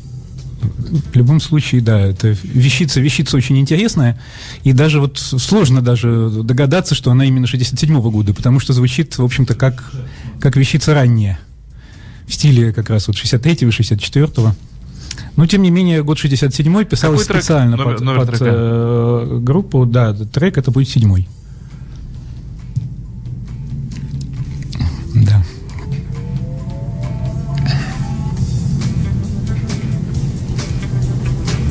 в 1.12 1.16
любом 1.16 1.38
случае, 1.38 1.82
да, 1.82 2.00
это 2.00 2.34
вещица, 2.44 3.00
вещица 3.00 3.36
очень 3.36 3.58
интересная, 3.58 4.18
и 4.64 4.72
даже 4.72 5.00
вот 5.00 5.18
сложно 5.18 5.82
даже 5.82 6.30
догадаться, 6.30 6.94
что 6.94 7.10
она 7.10 7.26
именно 7.26 7.44
67-го 7.44 8.10
года, 8.10 8.32
потому 8.32 8.58
что 8.58 8.72
звучит, 8.72 9.18
в 9.18 9.22
общем-то, 9.22 9.54
как, 9.54 9.92
как 10.40 10.56
вещица 10.56 10.94
ранняя, 10.94 11.38
в 12.26 12.32
стиле 12.32 12.72
как 12.72 12.88
раз 12.88 13.06
вот 13.08 13.16
63-го, 13.16 13.68
64-го. 13.68 14.54
Но, 15.36 15.46
тем 15.46 15.62
не 15.62 15.70
менее, 15.70 16.02
год 16.02 16.18
67-й 16.18 16.84
писалось 16.84 17.20
Какой 17.22 17.32
трек? 17.34 17.42
специально 17.42 17.76
Номер- 17.76 17.94
под, 17.94 18.00
номер 18.04 18.20
под, 18.20 18.28
трека? 18.30 18.44
э, 18.48 19.38
группу, 19.40 19.86
да, 19.86 20.12
трек 20.14 20.58
это 20.58 20.70
будет 20.70 20.88
седьмой. 20.88 21.28
Да. 25.14 25.42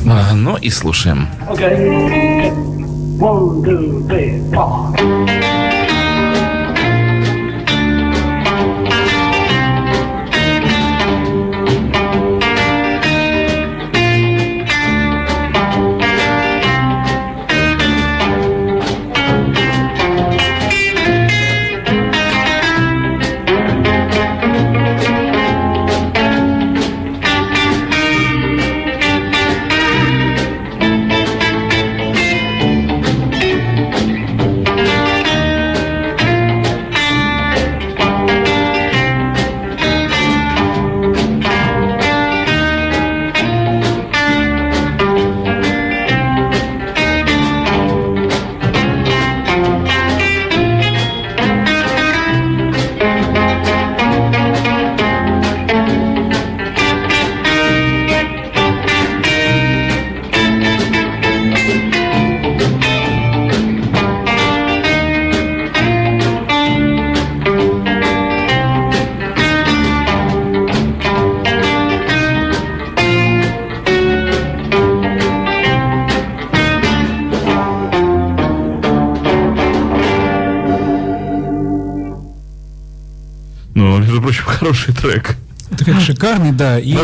А, 0.06 0.34
ну 0.34 0.56
и 0.56 0.70
слушаем. 0.70 1.28
Okay. 1.48 2.52
One, 3.18 3.62
two, 3.62 4.06
three, 4.08 4.42
four. 4.50 5.81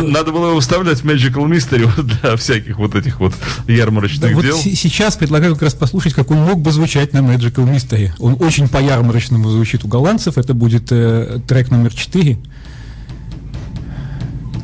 Надо, 0.01 0.11
надо 0.11 0.31
было 0.31 0.49
его 0.49 0.59
вставлять 0.59 0.99
в 0.99 1.05
Magical 1.05 1.47
Mystery 1.47 1.89
вот 1.95 2.05
для 2.07 2.35
всяких 2.37 2.77
вот 2.77 2.95
этих 2.95 3.19
вот 3.19 3.33
ярмарочных 3.67 4.33
вот 4.33 4.43
дел. 4.43 4.57
се- 4.57 4.75
сейчас 4.75 5.15
предлагаю 5.17 5.53
как 5.53 5.63
раз 5.63 5.73
послушать, 5.73 6.13
как 6.13 6.31
он 6.31 6.37
мог 6.39 6.59
бы 6.61 6.71
звучать 6.71 7.13
на 7.13 7.19
Magical 7.19 7.65
Mystery. 7.71 8.11
Он 8.19 8.35
очень 8.39 8.67
по-ярмарочному 8.67 9.49
звучит 9.49 9.83
у 9.85 9.87
голландцев. 9.87 10.37
Это 10.37 10.53
будет 10.53 10.91
э, 10.91 11.39
трек 11.47 11.71
номер 11.71 11.93
4. 11.93 12.37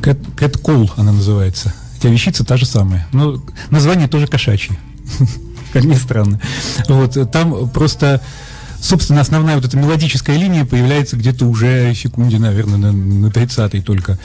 Cat, 0.02 0.18
Cat 0.36 0.60
Call 0.62 0.90
она 0.96 1.12
называется. 1.12 1.74
Хотя 1.94 2.08
вещица 2.10 2.44
та 2.44 2.56
же 2.56 2.66
самая. 2.66 3.06
Но 3.12 3.42
название 3.70 4.08
тоже 4.08 4.26
кошачье. 4.26 4.78
Как 5.72 5.84
ни 5.84 5.94
странно. 5.94 6.40
Вот, 6.88 7.16
э, 7.16 7.26
там 7.26 7.68
просто... 7.70 8.20
Собственно, 8.86 9.20
основная 9.20 9.56
вот 9.56 9.64
эта 9.64 9.76
мелодическая 9.76 10.36
линия 10.36 10.64
появляется 10.64 11.16
где-то 11.16 11.44
уже 11.46 11.92
секунде, 11.92 12.38
наверное, 12.38 12.76
на, 12.78 12.92
на 12.92 13.26
30-й 13.26 13.82
только. 13.82 14.16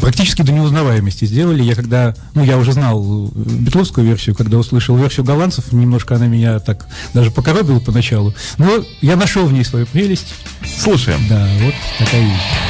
Практически 0.00 0.42
до 0.42 0.50
неузнаваемости 0.50 1.26
сделали. 1.26 1.62
Я 1.62 1.76
когда, 1.76 2.16
ну, 2.34 2.42
я 2.42 2.58
уже 2.58 2.72
знал 2.72 3.28
э, 3.28 3.30
битловскую 3.36 4.04
версию, 4.04 4.34
когда 4.34 4.58
услышал 4.58 4.96
версию 4.96 5.26
голландцев, 5.26 5.70
немножко 5.70 6.16
она 6.16 6.26
меня 6.26 6.58
так 6.58 6.88
даже 7.14 7.30
покоробила 7.30 7.78
поначалу. 7.78 8.34
Но 8.58 8.84
я 9.00 9.14
нашел 9.14 9.46
в 9.46 9.52
ней 9.52 9.64
свою 9.64 9.86
прелесть. 9.86 10.34
Слушаем. 10.80 11.20
Да, 11.28 11.48
вот 11.62 11.74
такая 12.00 12.22
вещь. 12.22 12.65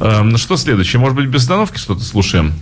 Эм, 0.00 0.36
что 0.36 0.56
следующее? 0.56 0.98
Может 1.00 1.16
быть, 1.16 1.26
без 1.26 1.42
остановки 1.42 1.78
что-то 1.78 2.02
слушаем? 2.02 2.52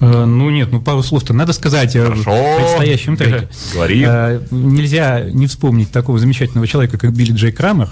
Э, 0.00 0.24
Ну 0.24 0.50
нет, 0.50 0.70
ну 0.72 0.80
пару 0.80 1.02
слов-то 1.02 1.32
надо 1.32 1.52
сказать 1.52 1.94
о 1.96 2.04
Хорошо. 2.06 2.56
предстоящем 2.58 3.16
треке. 3.16 3.48
Говори. 3.74 4.04
Э, 4.06 4.40
Нельзя 4.50 5.22
не 5.30 5.46
вспомнить 5.46 5.90
такого 5.90 6.18
замечательного 6.18 6.66
человека, 6.66 6.98
как 6.98 7.12
Билли 7.12 7.32
Джей 7.32 7.52
Крамер, 7.52 7.88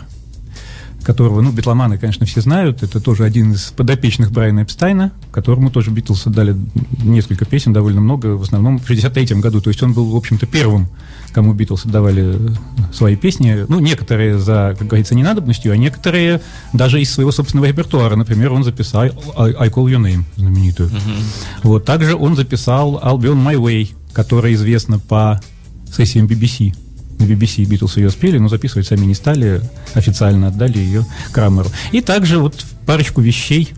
которого, 1.06 1.40
ну, 1.40 1.52
битломаны, 1.52 1.98
конечно, 1.98 2.26
все 2.26 2.40
знают. 2.40 2.82
Это 2.82 3.00
тоже 3.00 3.22
один 3.22 3.52
из 3.52 3.66
подопечных 3.70 4.32
Брайана 4.32 4.64
Эпстайна, 4.64 5.12
которому 5.30 5.70
тоже 5.70 5.92
Битлз 5.92 6.24
дали 6.24 6.56
несколько 7.00 7.44
песен, 7.44 7.72
довольно 7.72 8.00
много, 8.00 8.36
в 8.36 8.42
основном 8.42 8.80
в 8.80 8.86
63 8.88 9.40
году. 9.40 9.60
То 9.60 9.70
есть 9.70 9.80
он 9.84 9.92
был, 9.92 10.10
в 10.10 10.16
общем-то, 10.16 10.46
первым, 10.46 10.88
кому 11.32 11.54
Битлз 11.54 11.84
давали 11.84 12.36
свои 12.92 13.14
песни. 13.14 13.66
Ну, 13.68 13.78
некоторые 13.78 14.36
за, 14.40 14.74
как 14.76 14.88
говорится, 14.88 15.14
ненадобностью, 15.14 15.72
а 15.72 15.76
некоторые 15.76 16.40
даже 16.72 17.00
из 17.00 17.12
своего 17.12 17.30
собственного 17.30 17.66
репертуара. 17.66 18.16
Например, 18.16 18.52
он 18.52 18.64
записал 18.64 19.04
I, 19.04 19.68
Call 19.68 19.84
Your 19.84 20.02
Name, 20.02 20.24
знаменитую. 20.34 20.90
Вот. 21.62 21.84
Также 21.84 22.16
он 22.16 22.34
записал 22.34 22.96
I'll 22.96 23.18
Be 23.18 23.32
On 23.32 23.46
My 23.46 23.54
Way, 23.54 23.94
которая 24.12 24.54
известна 24.54 24.98
по 24.98 25.40
сессиям 25.96 26.26
BBC. 26.26 26.74
На 27.18 27.24
BBC 27.24 27.64
Битлз 27.64 27.96
ее 27.96 28.10
спели, 28.10 28.38
но 28.38 28.48
записывать 28.48 28.86
сами 28.86 29.04
не 29.06 29.14
стали, 29.14 29.62
официально 29.94 30.48
отдали 30.48 30.78
ее 30.78 31.06
Крамеру. 31.32 31.70
И 31.92 32.00
также 32.00 32.38
вот 32.38 32.64
парочку 32.84 33.20
вещей 33.20 33.72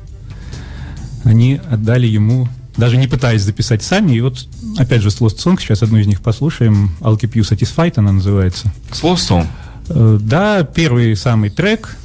они 1.24 1.60
отдали 1.70 2.06
ему, 2.06 2.48
даже 2.76 2.96
не 2.96 3.06
пытаясь 3.06 3.42
записать 3.42 3.82
сами. 3.82 4.12
И 4.12 4.20
вот, 4.20 4.46
опять 4.76 5.02
же, 5.02 5.08
Lost 5.08 5.38
Song, 5.38 5.58
сейчас 5.60 5.82
одну 5.82 5.98
из 5.98 6.06
них 6.06 6.20
послушаем. 6.20 6.90
I'll 7.00 7.18
Keep 7.18 7.32
You 7.34 7.42
Satisfied 7.42 7.94
она 7.96 8.12
называется. 8.12 8.72
Слово 8.92 9.16
сон. 9.16 9.46
Э, 9.88 10.18
Да, 10.20 10.62
первый 10.62 11.14
самый 11.16 11.50
трек. 11.50 11.96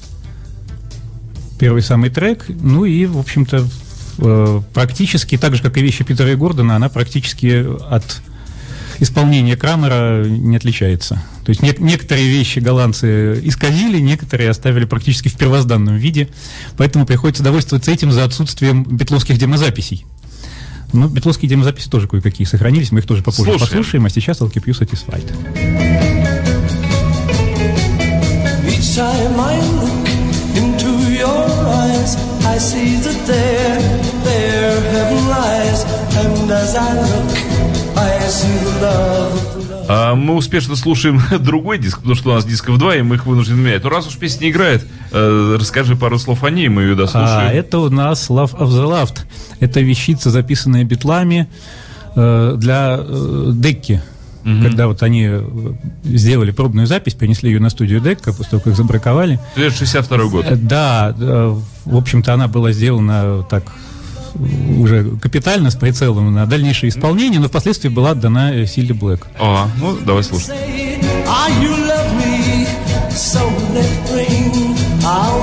Первый 1.59 1.81
самый 1.81 2.09
трек. 2.09 2.45
Ну 2.49 2.85
и, 2.85 3.05
в 3.05 3.17
общем-то, 3.17 3.67
э, 4.17 4.61
практически, 4.73 5.37
так 5.37 5.55
же, 5.55 5.61
как 5.61 5.77
и 5.77 5.81
вещи 5.81 6.03
Питера 6.03 6.31
и 6.31 6.35
Гордона, 6.35 6.75
она 6.75 6.89
практически 6.89 7.65
от 7.89 8.21
исполнения 9.03 9.55
Крамера 9.55 10.23
не 10.25 10.55
отличается. 10.57 11.21
То 11.45 11.49
есть 11.49 11.61
не- 11.61 11.75
некоторые 11.77 12.27
вещи 12.29 12.59
голландцы 12.59 13.39
исказили, 13.43 13.99
некоторые 13.99 14.49
оставили 14.49 14.85
практически 14.85 15.27
в 15.27 15.35
первозданном 15.35 15.95
виде. 15.97 16.29
Поэтому 16.77 17.05
приходится 17.05 17.43
довольствоваться 17.43 17.91
этим 17.91 18.11
за 18.11 18.23
отсутствием 18.23 18.83
битловских 18.83 19.37
демозаписей. 19.37 20.05
Ну, 20.93 21.07
битловские 21.07 21.49
демозаписи 21.49 21.89
тоже 21.89 22.07
кое-какие 22.07 22.45
сохранились, 22.45 22.91
мы 22.91 22.99
их 22.99 23.07
тоже 23.07 23.23
попозже 23.23 23.43
Слушаем. 23.51 23.59
послушаем, 23.67 24.05
а 24.05 24.09
сейчас 24.09 24.41
I'll 24.41 24.51
keep 24.51 24.65
you 24.65 24.73
satisfied. 24.77 25.23
Each 28.67 28.95
time 28.95 29.39
I 29.39 29.59
look 29.79 30.07
into 30.55 30.91
your 31.11 31.43
eyes, 31.81 32.15
I 32.45 32.57
see 32.59 32.97
that 33.05 33.19
there, 33.25 33.79
there 34.23 34.81
heaven 34.93 35.27
lies. 35.29 35.83
And 36.15 36.51
as 36.51 36.75
I 36.75 36.93
look, 36.93 37.31
А 39.87 40.15
мы 40.15 40.35
успешно 40.35 40.75
слушаем 40.75 41.21
другой 41.39 41.77
диск, 41.77 41.97
потому 41.97 42.15
что 42.15 42.31
у 42.31 42.33
нас 42.33 42.45
дисков 42.45 42.77
два, 42.77 42.95
и 42.95 43.01
мы 43.01 43.15
их 43.15 43.25
вынуждены 43.25 43.61
менять. 43.61 43.83
Ну, 43.83 43.89
раз 43.89 44.07
уж 44.07 44.15
песня 44.17 44.45
не 44.45 44.51
играет, 44.51 44.85
э, 45.11 45.57
расскажи 45.59 45.95
пару 45.95 46.17
слов 46.19 46.43
о 46.43 46.49
ней, 46.49 46.69
мы 46.69 46.83
ее 46.83 46.95
дослушаем. 46.95 47.49
А 47.49 47.51
это 47.51 47.79
у 47.79 47.89
нас 47.89 48.29
Love 48.29 48.57
of 48.57 48.69
the 48.69 48.85
Loved. 48.87 49.19
Это 49.59 49.81
вещица, 49.81 50.29
записанная 50.29 50.83
битлами 50.83 51.47
э, 52.15 52.55
для 52.57 52.97
э, 52.99 53.51
Декки. 53.53 54.01
Когда 54.61 54.87
вот 54.87 55.01
они 55.03 55.25
э, 55.29 55.41
сделали 56.03 56.51
пробную 56.51 56.85
запись, 56.85 57.13
принесли 57.13 57.49
ее 57.49 57.61
на 57.61 57.69
студию 57.69 58.01
Декка, 58.01 58.33
после 58.33 58.51
того, 58.51 58.61
как 58.63 58.75
забраковали. 58.75 59.39
62 59.55 60.25
год. 60.25 60.45
Да, 60.67 61.15
в 61.17 61.95
общем-то, 61.95 62.33
она 62.33 62.49
была 62.49 62.73
сделана 62.73 63.43
так 63.49 63.63
уже 64.79 65.03
капитально, 65.21 65.71
с 65.71 65.75
прицелом 65.75 66.33
на 66.33 66.45
дальнейшее 66.45 66.89
исполнение, 66.89 67.39
но 67.39 67.47
впоследствии 67.47 67.89
была 67.89 68.11
отдана 68.11 68.53
э, 68.53 68.65
Силе 68.65 68.93
Блэк. 68.93 69.27
А, 69.39 69.67
ну, 69.79 69.97
давай 70.05 70.23
слушать. 70.23 70.51
Ah, 75.05 75.33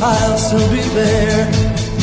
I'll 0.00 0.38
still 0.38 0.70
be 0.70 0.80
there. 0.94 1.48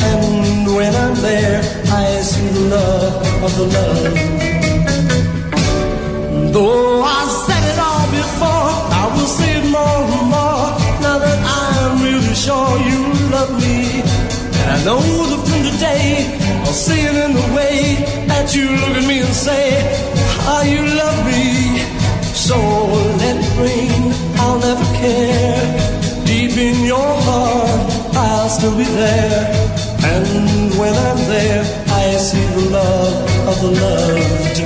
And 0.08 0.66
when 0.76 0.94
I'm 0.94 1.14
there, 1.22 1.62
I 1.90 2.20
see 2.20 2.46
the 2.48 2.60
love 2.68 3.42
of 3.42 3.56
the 3.56 3.64
love. 3.76 4.14
Though 6.52 7.02
I 7.02 7.24
said 7.46 7.64
it 7.72 7.78
all 7.80 8.06
before, 8.12 8.68
I 9.00 9.02
will 9.16 9.26
say 9.26 9.56
it 9.56 9.64
more 9.64 10.04
and 10.18 10.28
more. 10.28 10.76
Now 11.00 11.16
that 11.24 11.38
I'm 11.40 12.02
really 12.04 12.34
sure 12.34 12.76
you 12.84 12.95
love 13.46 13.60
me. 13.60 14.02
And 14.60 14.70
I 14.70 14.84
know 14.84 15.00
that 15.30 15.42
from 15.48 15.62
today, 15.70 16.38
I'll 16.64 16.72
see 16.72 17.00
it 17.00 17.14
in 17.24 17.32
the 17.34 17.48
way 17.54 18.04
that 18.26 18.54
you 18.54 18.70
look 18.70 18.96
at 18.96 19.06
me 19.06 19.20
and 19.20 19.34
say, 19.34 19.70
How 20.44 20.62
you 20.62 20.82
love 20.82 21.26
me. 21.26 21.78
So 22.34 22.56
let 23.20 23.36
it 23.42 23.52
rain, 23.58 24.12
I'll 24.38 24.58
never 24.60 24.84
care. 24.96 26.24
Deep 26.24 26.56
in 26.56 26.84
your 26.84 27.12
heart, 27.26 27.90
I'll 28.14 28.48
still 28.48 28.76
be 28.76 28.84
there. 28.84 29.44
And 30.02 30.78
when 30.78 30.94
I'm 30.94 31.18
there, 31.28 31.62
I 31.88 32.16
see 32.16 32.46
the 32.58 32.70
love 32.70 33.48
of 33.50 33.60
the 33.62 33.72
loved. 33.82 34.60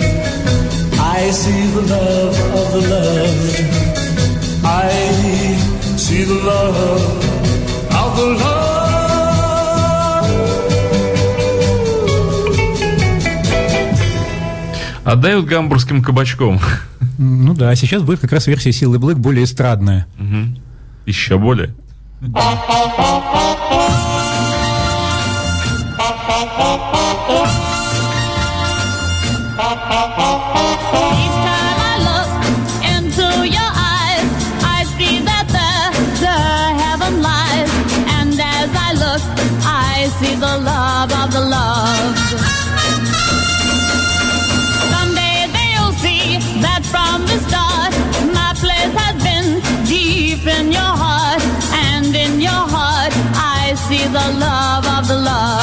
I 0.98 1.30
see 1.30 1.62
the 1.76 1.82
love 1.82 2.36
of 2.60 2.72
the 2.72 2.82
loved. 2.88 3.60
I 4.64 4.90
see 5.96 6.24
the 6.24 6.34
love 6.34 7.30
of 7.92 8.16
the 8.16 8.26
loved. 8.44 8.69
Отдают 15.11 15.46
гамбургским 15.46 16.04
кабачком. 16.04 16.61
Ну 17.18 17.52
да, 17.52 17.70
а 17.70 17.74
сейчас 17.74 18.02
будет 18.02 18.20
как 18.20 18.30
раз 18.30 18.46
версия 18.46 18.70
Силы 18.70 19.00
Блэк 19.00 19.16
более 19.16 19.42
эстрадная. 19.42 20.06
Еще 21.04 21.36
более. 21.36 21.74
the 54.12 54.38
love 54.38 54.86
of 54.86 55.06
the 55.06 55.16
love. 55.18 55.59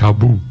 Ча-чабу. 0.00 0.40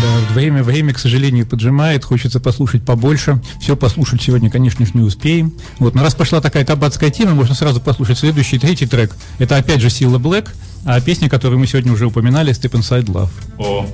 Да, 0.00 0.32
время, 0.32 0.62
время, 0.62 0.94
к 0.94 0.98
сожалению, 0.98 1.46
поджимает, 1.46 2.02
хочется 2.02 2.40
послушать 2.40 2.86
побольше. 2.86 3.42
Все 3.60 3.76
послушать 3.76 4.22
сегодня, 4.22 4.48
конечно 4.48 4.86
же, 4.86 4.92
не 4.94 5.02
успеем. 5.02 5.52
Вот, 5.78 5.94
но 5.94 6.02
раз 6.02 6.14
пошла 6.14 6.40
такая 6.40 6.64
кабацкая 6.64 7.10
тема, 7.10 7.34
можно 7.34 7.54
сразу 7.54 7.78
послушать 7.78 8.16
следующий, 8.18 8.58
третий 8.58 8.86
трек. 8.86 9.14
Это 9.38 9.58
опять 9.58 9.82
же 9.82 9.90
Сила 9.90 10.18
Блэк, 10.18 10.48
а 10.86 10.98
песня, 11.02 11.28
которую 11.28 11.58
мы 11.58 11.66
сегодня 11.66 11.92
уже 11.92 12.06
упоминали, 12.06 12.50
Step 12.54 12.72
Inside 12.72 13.06
Love. 13.06 13.30
О, 13.58 13.86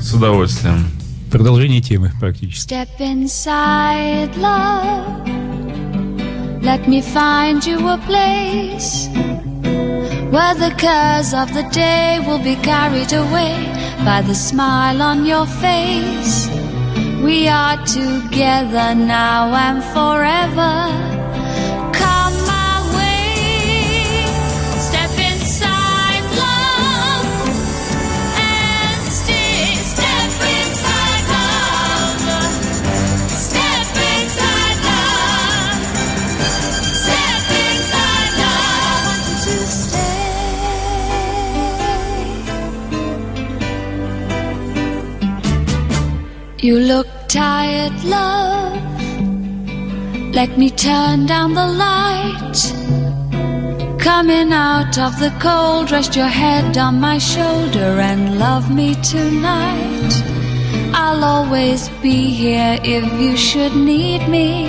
с 0.00 0.12
удовольствием. 0.14 0.84
Продолжение 1.30 1.80
темы 1.80 2.10
практически. 2.18 2.74
Step 2.74 2.88
inside 2.98 4.34
love. 4.36 5.06
Let 6.60 6.88
me 6.88 7.02
find 7.02 7.64
you 7.64 7.88
a 7.88 7.98
place 7.98 9.31
where 10.32 10.54
the 10.54 10.74
cares 10.78 11.34
of 11.34 11.52
the 11.52 11.62
day 11.64 12.18
will 12.26 12.42
be 12.42 12.56
carried 12.56 13.12
away 13.12 13.54
by 14.02 14.22
the 14.22 14.34
smile 14.34 15.02
on 15.02 15.26
your 15.26 15.44
face. 15.44 16.48
We 17.22 17.48
are 17.48 17.76
together 17.84 18.94
now 18.94 19.54
and 19.66 19.84
forever. 19.94 21.21
You 46.62 46.78
look 46.78 47.08
tired, 47.26 48.04
love. 48.04 48.78
Let 50.32 50.56
me 50.56 50.70
turn 50.70 51.26
down 51.26 51.54
the 51.54 51.66
light. 51.66 52.56
Coming 53.98 54.52
out 54.52 54.96
of 54.96 55.18
the 55.18 55.34
cold, 55.40 55.90
rest 55.90 56.14
your 56.14 56.28
head 56.28 56.78
on 56.78 57.00
my 57.00 57.18
shoulder 57.18 57.98
and 57.98 58.38
love 58.38 58.72
me 58.72 58.94
tonight. 59.02 60.12
I'll 60.94 61.24
always 61.24 61.88
be 62.00 62.30
here 62.30 62.78
if 62.84 63.12
you 63.20 63.36
should 63.36 63.74
need 63.74 64.28
me. 64.28 64.68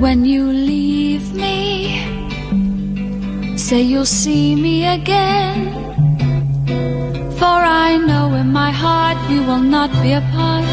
When 0.00 0.24
you 0.24 0.46
leave 0.46 1.34
me, 1.34 2.00
say 3.58 3.82
you'll 3.82 4.06
see 4.06 4.56
me 4.56 4.86
again. 4.86 5.74
For 7.38 7.58
I 7.84 7.98
know 7.98 8.32
in 8.32 8.50
my 8.50 8.70
heart 8.70 9.18
we 9.28 9.40
will 9.40 9.60
not 9.76 9.90
be 10.02 10.12
apart, 10.12 10.64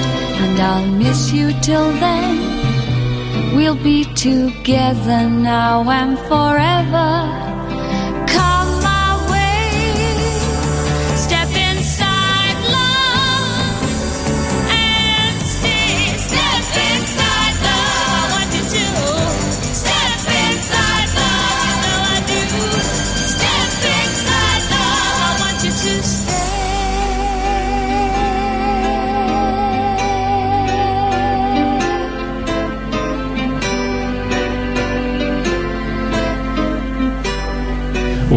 and 0.43 0.57
I'll 0.57 0.87
miss 0.87 1.33
you 1.33 1.51
till 1.61 1.91
then. 1.99 3.55
We'll 3.57 3.81
be 3.83 4.05
together 4.15 5.29
now 5.29 5.89
and 5.89 6.17
forever. 6.29 7.46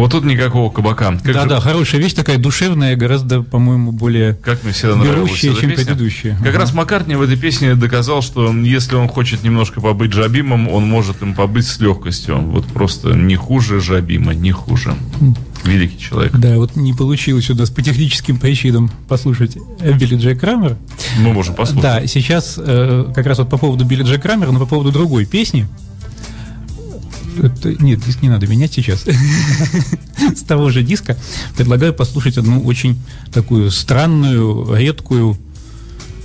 Вот 0.01 0.11
тут 0.11 0.25
никакого 0.25 0.71
кабака. 0.71 1.11
Как 1.23 1.25
же- 1.25 1.33
Да-да, 1.33 1.59
хорошая 1.59 2.01
вещь 2.01 2.13
такая, 2.13 2.37
душевная, 2.39 2.95
гораздо, 2.95 3.43
по-моему, 3.43 3.91
более... 3.91 4.33
Как 4.33 4.63
мне 4.63 4.73
всегда 4.73 4.95
Берущая, 4.95 5.53
чем 5.53 5.69
песня. 5.69 5.85
предыдущая. 5.85 6.35
Как 6.39 6.47
Ага. 6.47 6.57
раз 6.59 6.73
Маккартни 6.73 7.15
в 7.15 7.21
этой 7.21 7.37
песне 7.37 7.75
доказал, 7.75 8.21
что 8.23 8.51
если 8.51 8.95
он 8.95 9.07
хочет 9.07 9.43
немножко 9.43 9.79
побыть 9.79 10.11
Жабимом, 10.13 10.67
он 10.69 10.87
может 10.87 11.21
им 11.21 11.35
побыть 11.35 11.67
с 11.67 11.79
легкостью. 11.79 12.39
Вот 12.39 12.65
просто 12.65 13.09
не 13.13 13.35
хуже 13.35 13.79
Жабима, 13.79 14.33
не 14.33 14.51
хуже. 14.51 14.95
Великий 15.63 15.99
человек. 15.99 16.31
Да, 16.35 16.55
вот 16.55 16.75
не 16.75 16.93
получилось 16.93 17.49
у 17.51 17.55
нас 17.55 17.69
по 17.69 17.83
техническим 17.83 18.37
причинам 18.37 18.89
послушать 19.07 19.57
Билли 19.79 20.15
Джей 20.15 20.35
Крамер. 20.35 20.77
Мы 21.19 21.31
можем 21.33 21.53
послушать. 21.53 21.83
Да, 21.83 22.07
сейчас 22.07 22.55
э, 22.57 23.05
как 23.13 23.27
раз 23.27 23.37
вот 23.37 23.49
по 23.51 23.59
поводу 23.59 23.85
Билли 23.85 24.01
Джей 24.01 24.17
Крамера, 24.19 24.51
но 24.51 24.59
по 24.59 24.65
поводу 24.65 24.91
другой 24.91 25.25
песни. 25.25 25.67
Это- 27.39 27.81
нет, 27.83 28.03
диск 28.05 28.21
не 28.21 28.29
надо 28.29 28.47
менять 28.47 28.73
сейчас. 28.73 29.05
С 30.35 30.41
того 30.43 30.69
же 30.69 30.83
диска 30.83 31.17
предлагаю 31.55 31.93
послушать 31.93 32.37
одну 32.37 32.61
очень 32.63 32.99
такую 33.31 33.71
странную, 33.71 34.75
редкую, 34.75 35.37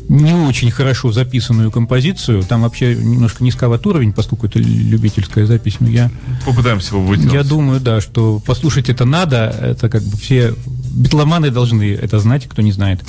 не 0.09 0.35
очень 0.35 0.71
хорошо 0.71 1.11
записанную 1.13 1.71
композицию. 1.71 2.43
Там 2.45 2.63
вообще 2.63 2.95
немножко 2.95 3.43
низковат 3.43 3.87
уровень, 3.87 4.13
поскольку 4.13 4.47
это 4.47 4.59
любительская 4.59 5.47
запись, 5.47 5.77
но 5.81 5.89
я 5.89 6.11
Попытаемся 6.45 6.95
его 6.95 7.05
вытянуть. 7.05 7.33
я 7.33 7.43
думаю, 7.43 7.81
да, 7.81 8.01
что 8.01 8.39
послушать 8.39 8.89
это 8.89 9.05
надо, 9.05 9.49
это 9.61 9.89
как 9.89 10.03
бы 10.03 10.17
все 10.17 10.55
битломаны 10.93 11.51
должны 11.51 11.93
это 11.93 12.21
знать, 12.21 12.47
кто 12.49 12.63
не 12.63 12.73
знает. 12.73 13.01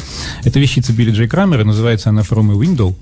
Это 0.43 0.59
вещица 0.59 0.91
Билли 0.91 1.11
Джей 1.11 1.27
Крамера, 1.27 1.63
называется 1.63 2.09
она 2.09 2.21
From 2.21 2.51
a 2.51 2.55
Window, 2.55 2.95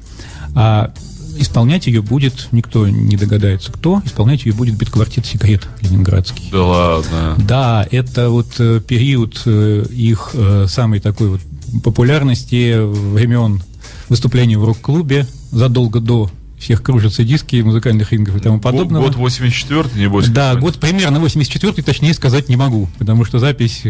а 0.55 0.93
исполнять 1.37 1.87
ее 1.87 2.01
будет, 2.01 2.47
никто 2.51 2.87
не 2.87 3.17
догадается 3.17 3.71
кто, 3.71 4.01
исполнять 4.05 4.45
ее 4.45 4.53
будет 4.53 4.77
битквартет 4.77 5.25
«Секрет» 5.25 5.67
ленинградский. 5.81 6.49
Да 6.51 6.63
ладно. 6.63 7.35
Да, 7.37 7.87
это 7.91 8.29
вот 8.29 8.55
э, 8.59 8.81
период 8.85 9.41
э, 9.45 9.85
их 9.89 10.31
э, 10.33 10.65
самой 10.67 10.99
такой 10.99 11.29
вот 11.29 11.41
популярности 11.83 12.75
времен 12.79 13.61
выступления 14.09 14.57
в 14.57 14.65
рок-клубе 14.65 15.27
задолго 15.51 15.99
до 15.99 16.29
всех 16.57 16.81
кружатся 16.81 17.23
диски, 17.23 17.57
музыкальных 17.57 18.11
рингов 18.11 18.37
и 18.37 18.39
тому 18.39 18.59
подобного. 18.59 19.05
Год 19.05 19.15
84 19.15 19.89
небось. 19.95 20.27
Да, 20.29 20.55
год 20.55 20.79
примерно 20.79 21.19
84 21.19 21.83
точнее 21.83 22.13
сказать 22.13 22.49
не 22.49 22.55
могу, 22.55 22.89
потому 22.97 23.25
что 23.25 23.39
запись 23.39 23.83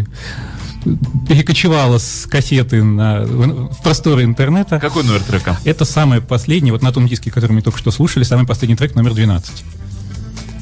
перекочевала 1.28 1.98
с 1.98 2.28
кассеты 2.30 2.84
на, 2.84 3.22
в 3.22 3.74
в 3.74 3.84
просторы 3.84 4.24
интернета. 4.24 4.80
Какой 4.80 5.04
номер 5.04 5.22
трека? 5.22 5.58
Это 5.66 5.86
самое 5.86 6.22
последнее, 6.22 6.72
вот 6.74 6.82
на 6.82 6.92
том 6.92 7.08
диске, 7.08 7.32
который 7.32 7.52
мы 7.52 7.62
только 7.62 7.80
что 7.80 7.92
слушали, 7.92 8.24
самый 8.24 8.46
последний 8.46 8.76
трек 8.76 8.96
номер 8.96 9.14
12. 9.14 9.64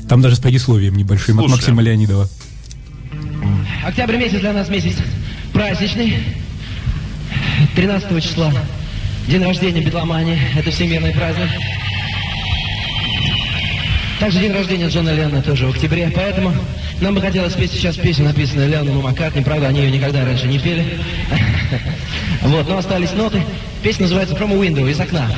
Там 0.07 0.21
даже 0.21 0.35
с 0.35 0.39
предисловием 0.39 0.95
небольшим 0.95 1.39
от 1.39 1.45
Слушаем. 1.45 1.57
Максима 1.57 1.81
Леонидова. 1.81 2.27
Октябрь 3.85 4.17
месяц 4.17 4.39
для 4.39 4.53
нас 4.53 4.69
месяц 4.69 4.95
праздничный. 5.53 6.17
13 7.75 8.23
числа 8.23 8.51
день 9.27 9.43
рождения 9.43 9.81
битломании. 9.81 10.39
Это 10.55 10.71
всемирный 10.71 11.11
праздник. 11.11 11.49
Также 14.19 14.39
день 14.39 14.53
рождения 14.53 14.87
Джона 14.87 15.13
Леннона 15.13 15.41
тоже 15.41 15.67
в 15.67 15.71
октябре. 15.71 16.11
Поэтому 16.13 16.53
нам 17.03 17.15
бы 17.15 17.21
хотелось 17.21 17.51
спеть 17.51 17.71
сейчас 17.71 17.97
песню, 17.97 18.25
написанную 18.25 18.69
Ленноном 18.69 19.01
и 19.01 19.03
Маккартни. 19.03 19.43
Правда, 19.43 19.67
они 19.67 19.81
ее 19.81 19.91
никогда 19.91 20.23
раньше 20.23 20.47
не 20.47 20.57
пели. 20.57 20.99
Вот, 22.41 22.67
но 22.67 22.77
остались 22.77 23.13
ноты. 23.13 23.41
Песня 23.81 24.03
называется 24.03 24.35
«From 24.35 24.51
a 24.51 24.55
Window» 24.55 24.89
из 24.89 24.99
окна. 24.99 25.29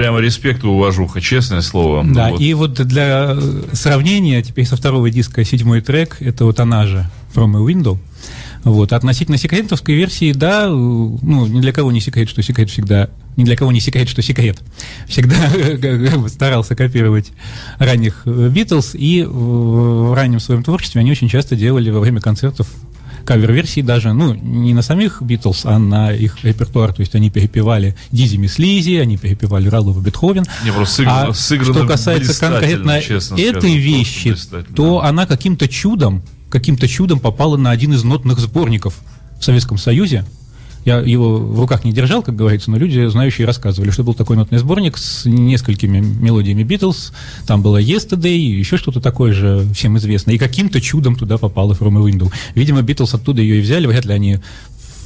Прямо 0.00 0.18
респект 0.18 0.64
и 0.64 0.66
уважуха, 0.66 1.20
честное 1.20 1.60
слово. 1.60 2.02
Да, 2.04 2.28
Ну 2.28 2.32
вот. 2.32 2.40
и 2.40 2.54
вот 2.54 2.72
для 2.72 3.36
сравнения, 3.74 4.42
теперь 4.42 4.64
со 4.64 4.76
второго 4.76 5.10
диска 5.10 5.44
седьмой 5.44 5.82
трек, 5.82 6.16
это 6.20 6.46
вот 6.46 6.58
она 6.58 6.86
же, 6.86 7.06
From 7.34 7.54
a 7.54 7.60
Window. 7.60 7.98
Вот. 8.64 8.94
Относительно 8.94 9.36
секретовской 9.36 9.94
версии, 9.94 10.32
да, 10.32 10.68
ну, 10.68 11.46
ни 11.46 11.60
для 11.60 11.72
кого 11.72 11.92
не 11.92 12.00
секрет, 12.00 12.30
что 12.30 12.42
секрет 12.42 12.70
всегда, 12.70 13.10
ни 13.36 13.44
для 13.44 13.56
кого 13.56 13.72
не 13.72 13.80
секрет, 13.80 14.08
что 14.08 14.22
секрет 14.22 14.62
всегда 15.06 15.36
старался 16.28 16.74
копировать 16.74 17.32
ранних 17.78 18.26
Битлз, 18.26 18.94
и 18.94 19.22
в 19.22 20.14
раннем 20.14 20.40
своем 20.40 20.62
творчестве 20.62 21.02
они 21.02 21.10
очень 21.10 21.28
часто 21.28 21.56
делали 21.56 21.90
во 21.90 22.00
время 22.00 22.22
концертов 22.22 22.68
кавер-версии 23.30 23.80
даже, 23.80 24.12
ну, 24.12 24.34
не 24.34 24.74
на 24.74 24.82
самих 24.82 25.22
Битлз, 25.22 25.64
а 25.64 25.78
на 25.78 26.12
их 26.12 26.42
репертуар, 26.42 26.92
то 26.92 26.98
есть 27.00 27.14
они 27.14 27.30
перепевали 27.30 27.94
Dizzy 28.10 28.34
Miss 28.34 28.58
Lizzy, 28.58 28.96
они 28.96 29.16
перепевали 29.18 29.68
Roll 29.68 29.84
Over 29.84 30.00
Beethoven. 30.00 30.44
Не, 30.64 30.72
просто 30.72 31.02
сыграно- 31.02 31.28
а 31.28 31.34
сыграно 31.34 31.74
что 31.74 31.86
касается 31.86 32.40
конкретно 32.40 33.00
честно 33.00 33.36
этой 33.36 33.60
скажу, 33.60 33.76
вещи, 33.76 34.34
то 34.74 35.04
она 35.04 35.26
каким-то 35.26 35.68
чудом, 35.68 36.22
каким-то 36.50 36.88
чудом 36.88 37.20
попала 37.20 37.56
на 37.56 37.70
один 37.70 37.92
из 37.94 38.02
нотных 38.02 38.40
сборников 38.40 38.94
в 39.40 39.44
Советском 39.44 39.78
Союзе. 39.78 40.24
Я 40.84 40.98
его 40.98 41.38
в 41.38 41.60
руках 41.60 41.84
не 41.84 41.92
держал, 41.92 42.22
как 42.22 42.36
говорится, 42.36 42.70
но 42.70 42.78
люди, 42.78 43.06
знающие, 43.06 43.46
рассказывали, 43.46 43.90
что 43.90 44.02
был 44.02 44.14
такой 44.14 44.36
нотный 44.36 44.58
сборник 44.58 44.96
с 44.96 45.26
несколькими 45.26 46.00
мелодиями 46.00 46.62
Битлз. 46.62 47.12
Там 47.46 47.62
было 47.62 47.80
Yesterday, 47.80 48.36
еще 48.36 48.78
что-то 48.78 49.00
такое 49.00 49.32
же 49.32 49.66
всем 49.74 49.98
известно. 49.98 50.30
И 50.30 50.38
каким-то 50.38 50.80
чудом 50.80 51.16
туда 51.16 51.36
попала 51.36 51.74
From 51.74 51.98
a 51.98 52.10
Window. 52.10 52.32
Видимо, 52.54 52.82
Битлз 52.82 53.14
оттуда 53.14 53.42
ее 53.42 53.58
и 53.58 53.60
взяли. 53.60 53.86
Вряд 53.86 54.06
ли 54.06 54.14
они 54.14 54.38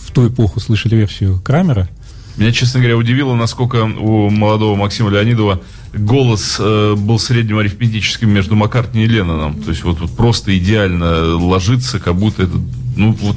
в 0.06 0.12
ту 0.12 0.28
эпоху 0.28 0.60
слышали 0.60 0.94
версию 0.94 1.40
Крамера. 1.44 1.88
Меня, 2.36 2.50
честно 2.50 2.80
говоря, 2.80 2.96
удивило, 2.96 3.34
насколько 3.34 3.84
у 3.84 4.28
молодого 4.28 4.74
Максима 4.74 5.10
Леонидова 5.10 5.60
голос 5.92 6.56
э, 6.58 6.94
был 6.96 7.20
средним 7.20 7.58
арифметическим 7.58 8.28
между 8.28 8.56
Маккартни 8.56 9.04
и 9.04 9.06
Ленноном. 9.06 9.62
То 9.62 9.70
есть 9.70 9.84
вот, 9.84 10.00
вот 10.00 10.10
просто 10.16 10.56
идеально 10.58 11.36
ложится, 11.36 12.00
как 12.00 12.16
будто 12.16 12.42
это, 12.42 12.54
ну 12.96 13.12
вот, 13.12 13.36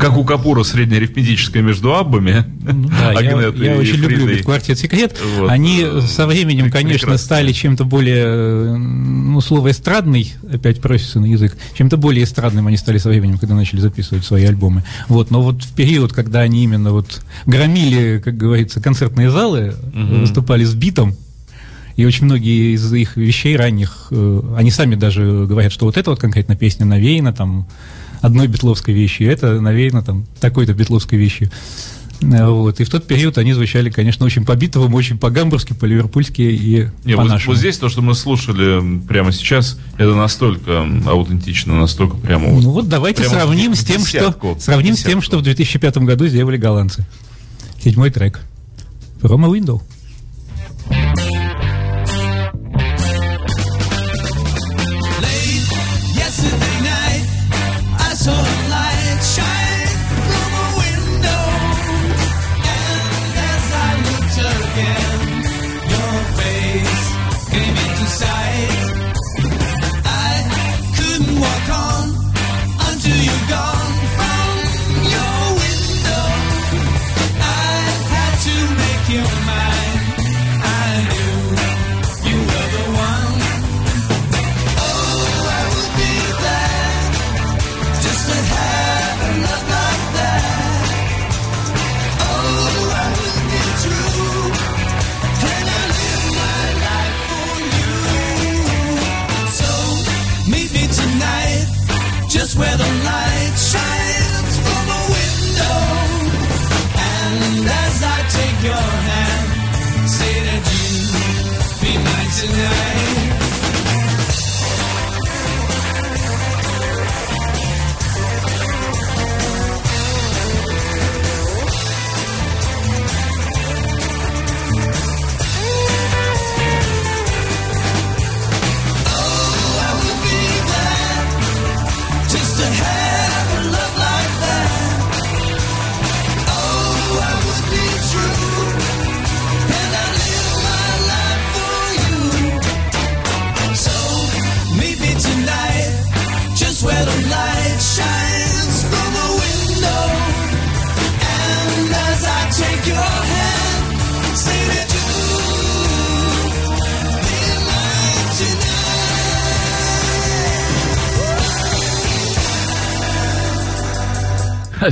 как 0.00 0.16
у 0.16 0.24
Капура 0.24 0.62
среднеарифметическое 0.62 1.62
между 1.62 1.94
Аббами. 1.94 2.44
Ну 2.62 2.88
Да, 2.88 3.12
я, 3.12 3.18
Агнет 3.36 3.56
я 3.58 3.74
и 3.74 3.78
очень 3.78 3.96
люблю 3.96 4.24
Фридой. 4.26 4.42
«Квартет 4.42 4.78
секрет». 4.78 5.16
Вот, 5.38 5.50
Они 5.50 5.84
со 6.06 6.26
временем, 6.26 6.70
конечно, 6.70 7.06
прекрасно. 7.08 7.18
стали 7.18 7.52
чем-то 7.52 7.84
более, 7.84 8.76
ну, 8.76 9.40
слово 9.40 9.70
эстрадный, 9.70 10.32
опять 10.52 10.80
просится 10.80 11.20
на 11.20 11.26
язык, 11.26 11.56
чем-то 11.76 11.96
более 11.96 12.24
эстрадным 12.24 12.66
они 12.66 12.76
стали 12.76 12.98
со 12.98 13.08
временем, 13.08 13.38
когда 13.38 13.54
начали 13.54 13.80
записывать 13.80 14.24
свои 14.24 14.44
альбомы. 14.44 14.84
Вот, 15.08 15.30
но 15.30 15.42
вот 15.42 15.62
в 15.62 15.72
период, 15.74 16.12
когда 16.12 16.40
они 16.40 16.64
именно 16.64 16.92
вот 16.92 17.22
громили, 17.46 18.20
как 18.24 18.36
говорится, 18.36 18.80
концертные 18.80 19.30
залы, 19.30 19.74
Мгм. 19.92 20.20
выступали 20.20 20.64
с 20.64 20.74
битом, 20.74 21.14
и 21.96 22.04
очень 22.04 22.24
многие 22.24 22.74
из 22.74 22.92
их 22.92 23.16
вещей 23.16 23.56
ранних, 23.56 24.08
э, 24.10 24.54
они 24.56 24.70
сами 24.72 24.96
даже 24.96 25.46
говорят, 25.46 25.72
что 25.72 25.84
вот 25.86 25.96
эта 25.96 26.10
вот 26.10 26.18
конкретно 26.18 26.56
песня 26.56 26.84
навеяна 26.86 27.32
там 27.32 27.68
одной 28.24 28.46
битловской 28.46 28.94
вещью, 28.94 29.30
это 29.30 29.60
навеяно 29.60 30.02
там 30.02 30.26
такой-то 30.40 30.72
битловской 30.72 31.18
вещью. 31.18 31.50
Э, 32.22 32.46
Вот. 32.48 32.80
И 32.80 32.84
в 32.84 32.88
тот 32.88 33.06
период 33.06 33.36
они 33.38 33.52
звучали, 33.52 33.90
конечно, 33.90 34.24
очень 34.24 34.44
по-битовому, 34.46 34.96
очень 34.96 35.18
по-гамбургски, 35.18 35.74
по-ливерпульски 35.74 36.40
и 36.42 36.88
Не, 37.04 37.14
вот, 37.16 37.24
по-нашему. 37.24 37.52
вот 37.52 37.58
здесь 37.58 37.76
то, 37.76 37.88
что 37.88 38.00
мы 38.00 38.14
слушали 38.14 38.98
прямо 39.06 39.30
сейчас, 39.32 39.78
это 39.98 40.14
настолько 40.14 40.86
аутентично, 41.06 41.74
настолько 41.74 42.16
прямо 42.16 42.48
вот. 42.48 42.62
Ну 42.62 42.70
вот 42.70 42.88
давайте 42.88 43.22
прямо 43.22 43.34
сравним 43.34 43.74
с 43.74 43.84
тем, 43.84 44.00
десятку, 44.00 44.52
что 44.52 44.60
сравним 44.60 44.96
с 44.96 45.02
тем, 45.02 45.20
что 45.20 45.38
в 45.38 45.42
2005 45.42 45.98
году 45.98 46.26
сделали 46.26 46.56
голландцы. 46.56 47.06
Седьмой 47.82 48.10
трек. 48.10 48.40
A 49.22 49.26
Window. 49.26 49.82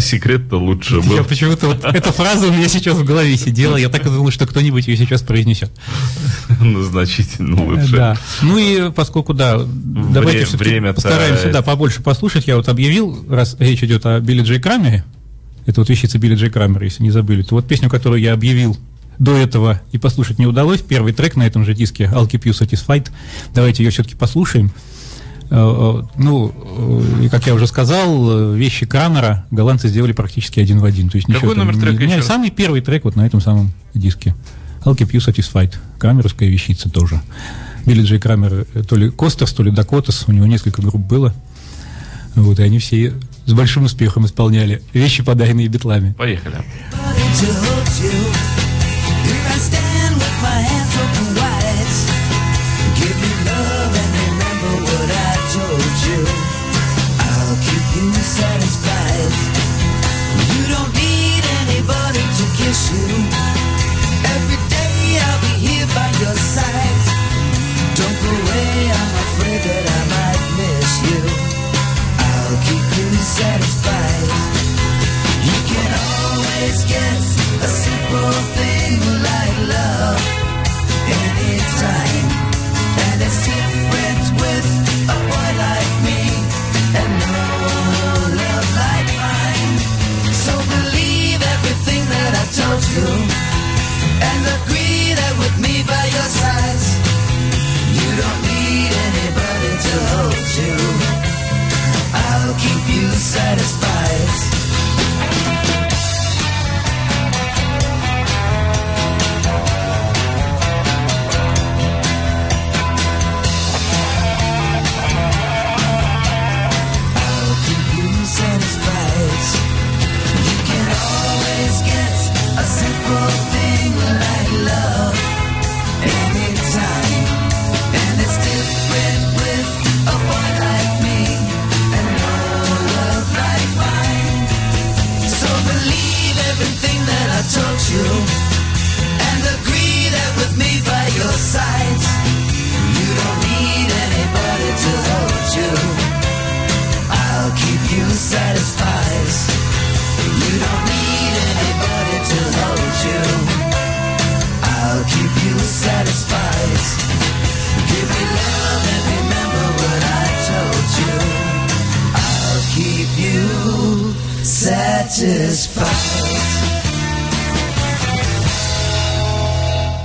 Секрет-то 0.02 0.58
лучше 0.58 1.00
был. 1.00 1.16
Я 1.16 1.22
почему-то 1.22 1.68
вот 1.68 1.84
эта 1.84 2.12
фраза 2.12 2.48
у 2.48 2.52
меня 2.52 2.68
сейчас 2.68 2.96
в 2.96 3.04
голове 3.04 3.36
сидела, 3.36 3.76
я 3.76 3.88
так 3.88 4.02
и 4.02 4.10
думал, 4.10 4.30
что 4.30 4.46
кто-нибудь 4.46 4.86
ее 4.86 4.96
сейчас 4.96 5.22
произнесет. 5.22 5.70
Ну, 6.60 6.82
значительно 6.82 7.64
лучше. 7.64 7.96
Да. 7.96 8.18
Ну 8.42 8.58
и 8.58 8.90
поскольку, 8.90 9.34
да, 9.34 9.62
давайте 9.64 10.44
все-таки 10.44 10.70
время-то- 10.70 10.94
постараемся 10.96 11.50
да, 11.50 11.62
побольше 11.62 12.02
послушать. 12.02 12.46
Я 12.46 12.56
вот 12.56 12.68
объявил, 12.68 13.24
раз 13.28 13.56
речь 13.58 13.82
идет 13.82 14.04
о 14.06 14.20
Билли 14.20 14.42
Джей 14.42 14.60
Крамере, 14.60 15.04
это 15.66 15.80
вот 15.80 15.88
вещица 15.88 16.18
Билли 16.18 16.34
Джей 16.34 16.50
Крамера, 16.50 16.84
если 16.84 17.02
не 17.02 17.10
забыли, 17.10 17.42
то 17.42 17.54
вот 17.54 17.66
песню, 17.66 17.88
которую 17.88 18.20
я 18.20 18.32
объявил 18.32 18.76
до 19.18 19.36
этого 19.36 19.80
и 19.92 19.98
послушать 19.98 20.38
не 20.38 20.46
удалось, 20.46 20.80
первый 20.80 21.12
трек 21.12 21.36
на 21.36 21.46
этом 21.46 21.64
же 21.64 21.74
диске 21.74 22.04
I'll 22.04 22.28
Keep 22.28 22.44
You 22.44 22.52
Satisfied, 22.52 23.08
давайте 23.54 23.84
ее 23.84 23.90
все-таки 23.90 24.16
послушаем. 24.16 24.72
Э, 25.54 26.00
э, 26.00 26.02
Ну, 26.16 26.50
э, 27.20 27.24
и 27.24 27.28
как 27.28 27.46
я 27.46 27.52
уже 27.54 27.66
сказал, 27.66 28.54
вещи 28.54 28.86
Крамера 28.86 29.44
голландцы 29.50 29.88
сделали 29.88 30.12
практически 30.12 30.60
один 30.60 30.78
в 30.78 30.84
один. 30.86 31.10
То 31.10 31.16
есть 31.18 31.30
Какой 31.30 31.54
номер 31.54 31.74
не 31.74 31.80
трека 31.80 31.96
меняли. 31.96 32.08
еще 32.08 32.16
раз? 32.20 32.26
Самый 32.26 32.50
первый 32.50 32.80
трек 32.80 33.04
вот 33.04 33.16
на 33.16 33.26
этом 33.26 33.42
самом 33.42 33.70
диске. 33.92 34.34
I'll 34.84 34.96
Keep 34.96 35.10
You 35.10 35.18
Satisfied. 35.18 35.74
Крамеровская 35.98 36.48
вещица 36.48 36.88
тоже. 36.88 37.20
Билли 37.84 38.02
Джей 38.02 38.18
Крамер, 38.18 38.64
то 38.88 38.96
ли 38.96 39.10
Coasters, 39.10 39.52
то 39.52 39.62
ли 39.62 39.70
Dakotas, 39.70 40.24
у 40.26 40.32
него 40.32 40.46
несколько 40.46 40.80
групп 40.80 41.02
было. 41.04 41.34
Вот, 42.34 42.58
и 42.58 42.62
они 42.62 42.78
все 42.78 43.12
с 43.44 43.52
большим 43.52 43.84
успехом 43.84 44.24
исполняли 44.24 44.82
вещи, 44.94 45.22
подаренные 45.22 45.68
битлами. 45.68 46.14
Поехали. 46.16 46.64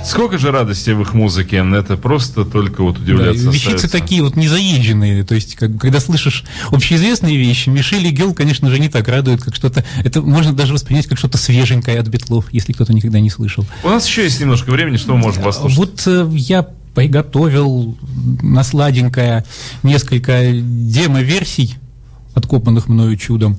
Сколько 0.04 0.38
же 0.38 0.50
радости 0.50 0.90
в 0.90 1.02
их 1.02 1.12
музыке, 1.12 1.64
это 1.74 1.96
просто 1.96 2.44
только 2.44 2.82
вот 2.82 2.96
Да, 2.96 3.02
удивляться 3.02 3.50
вещицы 3.50 3.74
остается. 3.74 3.88
такие 3.90 4.22
вот 4.22 4.36
незаезженные, 4.36 5.24
то 5.24 5.34
есть 5.34 5.54
как 5.56 5.76
когда 5.78 6.00
слышишь 6.00 6.44
общеизвестные 6.70 7.36
вещи, 7.36 7.68
Мишель 7.68 8.06
и 8.06 8.10
Гел, 8.10 8.32
конечно 8.32 8.70
же, 8.70 8.78
не 8.78 8.88
так 8.88 9.06
радуют, 9.08 9.42
как 9.42 9.54
что-то, 9.54 9.84
это 10.04 10.22
можно 10.22 10.52
даже 10.52 10.72
воспринять 10.72 11.06
как 11.06 11.18
что-то 11.18 11.36
свеженькое 11.36 11.98
от 11.98 12.08
Битлов, 12.08 12.46
если 12.52 12.72
кто-то 12.72 12.92
никогда 12.94 13.20
не 13.20 13.28
слышал. 13.30 13.66
У 13.84 13.88
нас 13.88 14.06
еще 14.06 14.22
есть 14.22 14.40
немножко 14.40 14.70
времени, 14.70 14.96
что 14.96 15.14
мы 15.14 15.18
можем 15.18 15.42
послушать. 15.42 15.76
Вот 15.76 16.02
э, 16.06 16.28
я 16.32 16.66
приготовил 16.94 17.98
на 18.42 18.64
сладенькое 18.64 19.44
несколько 19.82 20.52
демо-версий, 20.52 21.74
откопанных 22.34 22.88
мною 22.88 23.16
чудом, 23.16 23.58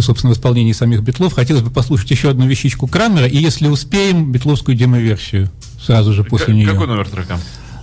собственно, 0.00 0.32
в 0.32 0.36
исполнении 0.36 0.72
самих 0.72 1.02
Битлов. 1.02 1.32
Хотелось 1.34 1.62
бы 1.62 1.70
послушать 1.70 2.10
еще 2.10 2.30
одну 2.30 2.46
вещичку 2.46 2.86
Крамера, 2.86 3.26
и 3.26 3.36
если 3.36 3.66
успеем, 3.68 4.30
битловскую 4.30 4.76
демо-версию 4.76 5.50
сразу 5.80 6.12
же 6.12 6.22
после 6.24 6.46
К- 6.54 6.56
нее. 6.56 6.66
Какой 6.68 6.86
номер 6.86 7.08
трека? 7.08 7.38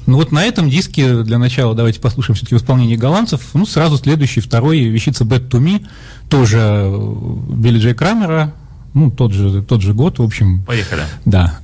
Ну 0.06 0.16
вот 0.16 0.32
на 0.32 0.46
этом 0.46 0.70
диске 0.70 1.24
для 1.24 1.38
начала 1.38 1.76
давайте 1.76 2.00
послушаем 2.00 2.36
все-таки 2.36 2.56
в 2.56 2.60
исполнении 2.60 2.96
голландцев. 2.96 3.42
Ну, 3.54 3.66
сразу 3.66 3.98
следующий, 3.98 4.40
второй, 4.40 4.80
вещица 4.86 5.26
Bad 5.26 5.50
to 5.50 5.60
Me, 5.60 5.86
тоже 6.30 6.60
э, 6.60 7.54
Билли 7.54 7.80
Джей 7.80 7.94
Крамера, 7.94 8.54
ну, 8.94 9.12
тот 9.12 9.34
же, 9.34 9.62
тот 9.62 9.82
же 9.82 9.94
год, 9.94 10.20
в 10.20 10.24
общем, 10.24 10.64
Поехали. 10.66 11.02
да. 11.26 11.60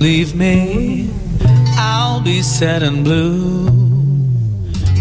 Leave 0.00 0.34
me, 0.34 1.10
I'll 1.76 2.20
be 2.24 2.42
sad 2.42 2.82
and 2.82 3.04
blue. 3.04 3.89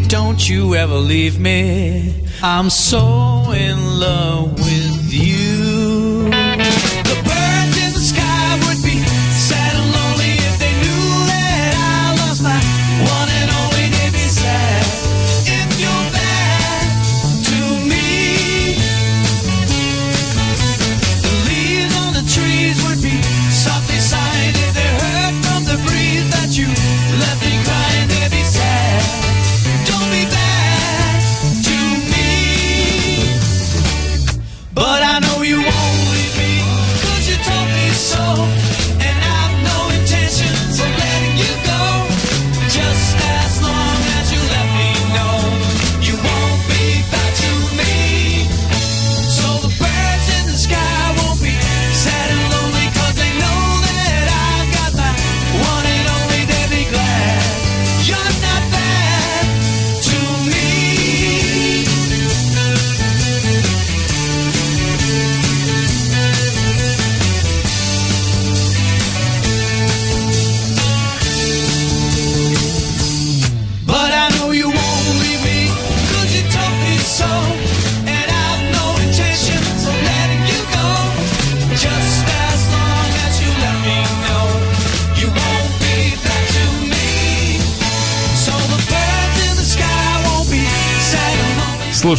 Don't 0.10 0.50
you 0.50 0.74
ever 0.74 0.96
leave 0.96 1.40
me, 1.40 2.16
I'm 2.42 2.72
so 2.72 3.52
in 3.52 4.00
love 4.00 4.54
with 4.54 5.14
you. 5.14 5.69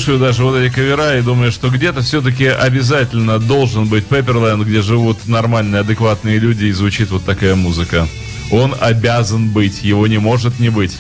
Слушаю 0.01 0.19
даже 0.19 0.45
вот 0.45 0.57
эти 0.57 0.73
кавера 0.73 1.19
и 1.19 1.21
думаю, 1.21 1.53
что 1.53 1.69
где-то 1.69 2.01
все-таки 2.01 2.47
обязательно 2.47 3.39
должен 3.39 3.87
быть 3.87 4.07
Пепперленд, 4.07 4.67
где 4.67 4.81
живут 4.81 5.29
нормальные, 5.29 5.81
адекватные 5.81 6.39
люди 6.39 6.65
и 6.65 6.73
звучит 6.73 7.11
вот 7.11 7.27
такая 7.27 7.55
музыка. 7.55 8.09
Он 8.51 8.75
обязан 8.81 9.51
быть, 9.51 9.83
его 9.83 10.07
не 10.07 10.17
может 10.17 10.59
не 10.59 10.71
быть. 10.71 10.97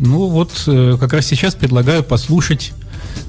Ну 0.00 0.28
вот 0.28 0.50
э, 0.66 0.96
как 0.98 1.12
раз 1.12 1.26
сейчас 1.26 1.54
предлагаю 1.54 2.02
послушать 2.02 2.72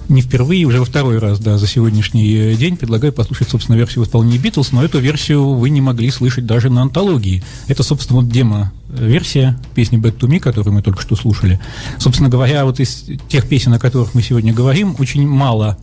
не 0.07 0.21
впервые, 0.21 0.65
уже 0.65 0.79
во 0.79 0.85
второй 0.85 1.19
раз, 1.19 1.39
да, 1.39 1.57
за 1.57 1.67
сегодняшний 1.67 2.33
э, 2.33 2.55
день 2.55 2.77
предлагаю 2.77 3.11
послушать, 3.11 3.49
собственно, 3.49 3.75
версию 3.75 4.05
в 4.05 4.07
исполнении 4.07 4.37
Битлз, 4.37 4.71
но 4.71 4.83
эту 4.83 4.99
версию 4.99 5.55
вы 5.55 5.69
не 5.69 5.81
могли 5.81 6.09
слышать 6.11 6.45
даже 6.45 6.69
на 6.69 6.81
антологии. 6.81 7.43
Это, 7.67 7.83
собственно, 7.83 8.21
вот 8.21 8.29
демо-версия 8.29 9.59
песни 9.75 9.99
Bad 9.99 10.17
to 10.17 10.29
Me, 10.29 10.39
которую 10.39 10.73
мы 10.73 10.81
только 10.81 11.01
что 11.01 11.17
слушали. 11.17 11.59
Собственно 11.97 12.29
говоря, 12.29 12.63
вот 12.63 12.79
из 12.79 13.05
тех 13.27 13.49
песен, 13.49 13.73
о 13.73 13.79
которых 13.79 14.13
мы 14.13 14.21
сегодня 14.21 14.53
говорим, 14.53 14.95
очень 14.97 15.27
мало 15.27 15.77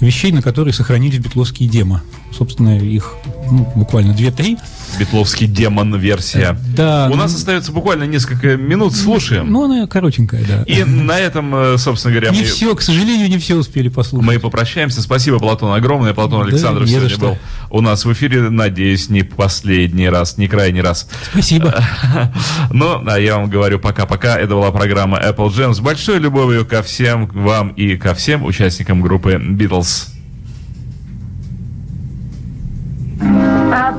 вещей, 0.00 0.32
на 0.32 0.40
которые 0.40 0.72
сохранились 0.72 1.18
битловские 1.18 1.68
демо. 1.68 2.02
Собственно, 2.36 2.78
их 2.78 3.14
ну, 3.50 3.70
буквально 3.74 4.12
2-3. 4.12 4.58
Битловский 4.98 5.46
демон-версия. 5.46 6.56
Да, 6.74 7.06
У 7.08 7.10
ну- 7.14 7.16
нас 7.22 7.34
остается 7.34 7.72
буквально 7.72 8.04
несколько 8.04 8.56
минут, 8.56 8.94
слушаем. 8.94 9.50
Ну, 9.50 9.64
она 9.64 9.86
коротенькая, 9.86 10.44
да. 10.46 10.62
И 10.64 10.84
на 10.84 11.18
этом, 11.18 11.54
э, 11.54 11.78
собственно 11.78 12.12
говоря, 12.14 12.30
Не 12.30 12.40
мы, 12.40 12.44
все, 12.44 12.74
к 12.74 12.82
сожалению, 12.82 13.28
не 13.28 13.38
все 13.38 13.56
успели 13.56 13.88
послушать. 13.88 14.26
мы 14.26 14.38
попрощаемся. 14.38 15.02
Спасибо, 15.02 15.38
Платон, 15.38 15.72
огромное. 15.74 16.14
Платон 16.14 16.40
Да, 16.42 16.48
Александров 16.48 16.88
сегодня 16.88 17.08
что. 17.10 17.20
был 17.20 17.38
у 17.70 17.80
нас 17.80 18.04
в 18.04 18.12
эфире. 18.12 18.48
Надеюсь, 18.50 19.08
не 19.08 19.22
последний 19.22 20.08
раз, 20.08 20.36
не 20.38 20.48
крайний 20.48 20.80
раз. 20.80 21.08
Спасибо. 21.30 21.74
Ну, 22.70 23.02
а 23.06 23.18
я 23.18 23.36
вам 23.38 23.50
говорю 23.50 23.78
пока-пока. 23.78 24.36
Это 24.38 24.54
была 24.54 24.70
программа 24.70 25.18
Apple 25.18 25.48
Jam 25.48 25.74
с 25.74 25.80
большой 25.80 26.18
любовью 26.18 26.64
ко 26.64 26.82
всем 26.82 27.26
вам 27.26 27.70
и 27.70 27.96
ко 27.96 28.14
всем 28.14 28.44
участникам 28.44 29.02
группы 29.02 29.32
Beatles. 29.34 30.11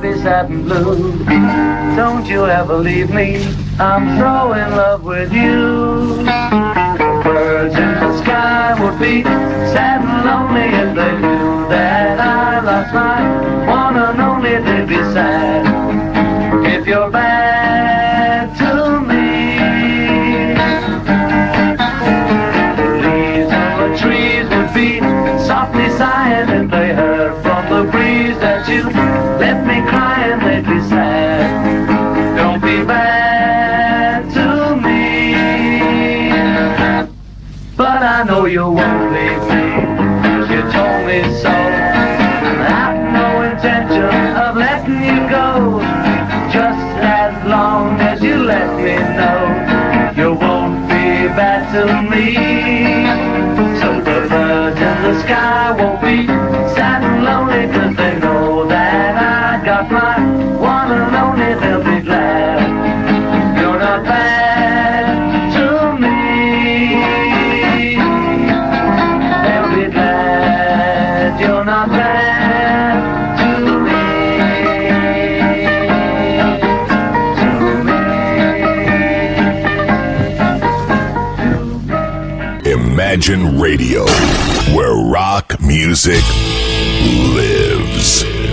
Be 0.04 0.12
sad 0.20 0.50
and 0.50 0.64
blue. 0.64 1.24
Don't 1.96 2.26
you 2.26 2.44
ever 2.44 2.76
leave 2.76 3.08
me. 3.08 3.36
I'm 3.78 4.18
so 4.18 4.52
in 4.52 4.76
love 4.76 5.02
with 5.02 5.32
you. 5.32 6.24
Birds 7.24 7.74
in 7.74 7.94
the 8.00 8.22
sky 8.22 8.76
would 8.84 8.98
be 8.98 9.22
sad 9.72 10.02
and 10.04 10.26
lonely 10.26 10.68
if 10.82 10.94
they 10.94 11.12
knew 11.22 11.68
that 11.70 12.20
I 12.20 12.60
lost 12.60 12.92
my 12.92 13.73
you 38.54 38.70
won't 38.70 39.12
leave 39.12 39.44
me. 39.50 39.64
you 40.54 40.62
told 40.70 41.00
me 41.08 41.18
so. 41.42 41.50
I've 41.50 43.02
no 43.12 43.42
intention 43.50 44.14
of 44.44 44.56
letting 44.56 45.02
you 45.02 45.28
go. 45.28 45.80
Just 46.52 46.86
as 47.02 47.34
long 47.48 48.00
as 48.00 48.22
you 48.22 48.36
let 48.44 48.70
me 48.76 48.94
know 49.18 50.14
you 50.16 50.34
won't 50.34 50.86
be 50.86 51.26
bad 51.34 51.62
to 51.74 51.84
me. 52.08 52.26
So 53.80 53.88
the 54.08 54.28
birds 54.28 54.80
in 54.80 55.02
the 55.02 55.20
sky 55.22 55.72
won't 55.76 56.00
be 56.00 56.43
Imagine 83.34 83.60
Radio, 83.60 84.04
where 84.76 84.94
rock 84.94 85.60
music 85.60 86.22
lives. 87.34 88.43